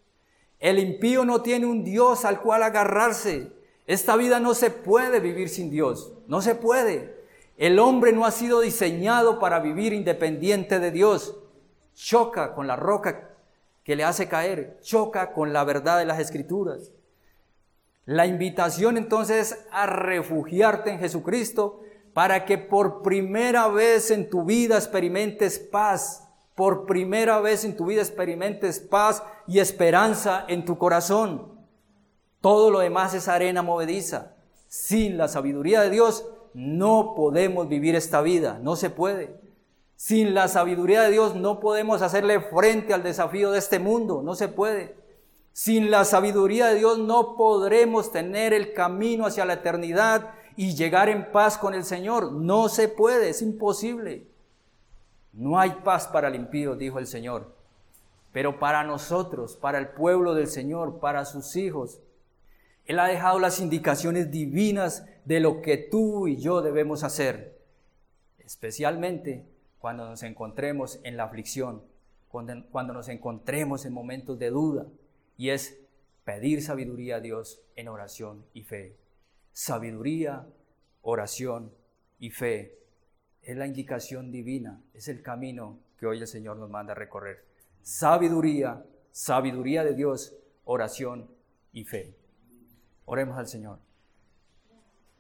El 0.61 0.79
impío 0.79 1.25
no 1.25 1.43
tiene 1.43 1.67
un 1.67 1.85
Dios 1.85 2.25
al 2.25 2.41
cual 2.41 2.63
agarrarse. 2.63 3.53
Esta 3.87 4.17
vida 4.17 4.41
no 4.41 4.55
se 4.55 4.71
puede 4.71 5.21
vivir 5.21 5.49
sin 5.49 5.71
Dios. 5.71 6.13
No 6.27 6.41
se 6.41 6.55
puede. 6.55 7.23
El 7.57 7.79
hombre 7.79 8.13
no 8.13 8.25
ha 8.25 8.31
sido 8.31 8.61
diseñado 8.61 9.39
para 9.39 9.61
vivir 9.61 9.93
independiente 9.93 10.81
de 10.81 10.91
Dios. 10.91 11.37
Choca 11.95 12.55
con 12.55 12.67
la 12.67 12.77
roca 12.77 13.31
que 13.85 13.95
le 13.95 14.05
hace 14.05 14.29
caer. 14.29 14.79
Choca 14.83 15.33
con 15.33 15.53
la 15.53 15.65
verdad 15.65 15.99
de 15.99 16.07
las 16.07 16.19
escrituras. 16.19 16.93
La 18.07 18.27
invitación 18.27 18.97
entonces 18.97 19.53
es 19.53 19.67
a 19.71 19.87
refugiarte 19.87 20.91
en 20.91 20.99
Jesucristo 20.99 21.81
para 22.13 22.45
que 22.45 22.59
por 22.59 23.03
primera 23.03 23.69
vez 23.69 24.11
en 24.11 24.29
tu 24.29 24.45
vida 24.45 24.77
experimentes 24.77 25.59
paz, 25.59 26.29
por 26.55 26.87
primera 26.87 27.41
vez 27.41 27.65
en 27.65 27.77
tu 27.77 27.87
vida 27.87 28.03
experimentes 28.03 28.79
paz 28.79 29.23
y 29.47 29.59
esperanza 29.59 30.45
en 30.49 30.65
tu 30.65 30.79
corazón. 30.79 31.54
Todo 32.45 32.71
lo 32.71 32.81
demás 32.81 33.15
es 33.15 33.27
arena 33.27 33.63
movediza. 33.63 34.35
Sin 34.69 35.17
la 35.17 35.29
sabiduría 35.29 35.81
de 35.81 35.89
Dios 35.89 36.27
no 36.53 37.15
podemos 37.17 37.71
vivir 37.71 37.95
esta 37.95 38.21
vida, 38.21 38.59
no 38.63 38.77
se 38.77 38.91
puede. 38.91 39.41
Sin 39.97 40.35
la 40.35 40.49
sabiduría 40.49 41.01
de 41.01 41.11
Dios 41.11 41.37
no 41.37 41.59
podemos 41.59 42.03
hacerle 42.03 42.43
frente 42.43 42.93
al 42.93 43.03
desafío 43.03 43.51
de 43.51 43.59
este 43.59 43.79
mundo, 43.79 44.21
no 44.23 44.35
se 44.35 44.49
puede. 44.49 44.95
Sin 45.55 45.91
la 45.91 46.05
sabiduría 46.05 46.67
de 46.67 46.75
Dios 46.75 46.99
no 46.99 47.35
podremos 47.35 48.13
tener 48.13 48.53
el 48.53 48.75
camino 48.75 49.25
hacia 49.25 49.47
la 49.47 49.55
eternidad 49.55 50.35
y 50.55 50.75
llegar 50.75 51.09
en 51.09 51.33
paz 51.33 51.57
con 51.57 51.73
el 51.73 51.85
Señor. 51.87 52.31
No 52.31 52.69
se 52.69 52.89
puede, 52.89 53.31
es 53.31 53.41
imposible. 53.41 54.27
No 55.33 55.59
hay 55.59 55.71
paz 55.83 56.09
para 56.09 56.29
el 56.29 56.35
impío, 56.35 56.77
dijo 56.77 56.99
el 56.99 57.07
Señor. 57.07 57.55
Pero 58.33 58.59
para 58.59 58.85
nosotros, 58.85 59.57
para 59.57 59.79
el 59.79 59.89
pueblo 59.89 60.35
del 60.35 60.49
Señor, 60.49 60.99
para 61.01 61.25
sus 61.25 61.57
hijos, 61.57 62.01
Él 62.87 62.99
ha 62.99 63.07
dejado 63.07 63.39
las 63.39 63.61
indicaciones 63.61 64.31
divinas 64.31 65.07
de 65.25 65.41
lo 65.41 65.63
que 65.63 65.77
tú 65.79 66.29
y 66.29 66.37
yo 66.37 66.61
debemos 66.61 67.03
hacer. 67.03 67.59
Especialmente 68.39 69.47
cuando 69.79 70.09
nos 70.09 70.23
encontremos 70.23 71.01
en 71.03 71.17
la 71.17 71.25
aflicción, 71.25 71.83
cuando, 72.29 72.93
nos 72.93 73.09
encontremos 73.09 73.87
en 73.87 73.93
momentos 73.93 74.39
de 74.39 74.51
duda, 74.51 74.87
y 75.37 75.51
es 75.51 75.79
pedir 76.25 76.63
sabiduría 76.63 77.17
a 77.17 77.21
Dios 77.21 77.61
en 77.77 77.89
oración 77.89 78.45
y 78.55 78.63
fe. 78.63 78.97
Sabiduría, 79.53 80.47
oración 81.03 81.73
y 82.19 82.31
fe. 82.31 82.79
Es 83.43 83.57
la 83.57 83.67
indicación 83.67 84.33
divina, 84.33 84.81
es 84.95 85.09
el 85.09 85.23
camino 85.23 85.79
que 85.99 86.07
hoy 86.07 86.19
el 86.19 86.27
Señor 86.27 86.57
nos 86.57 86.71
manda 86.71 86.95
recorrer. 86.95 87.45
Sabiduría, 87.83 88.85
sabiduría 89.13 89.85
de 89.85 89.95
Dios, 89.95 90.35
oración 90.65 91.31
y 91.73 91.85
fe. 91.85 92.17
Oremos 93.07 93.39
al 93.39 93.47
Señor. 93.47 93.79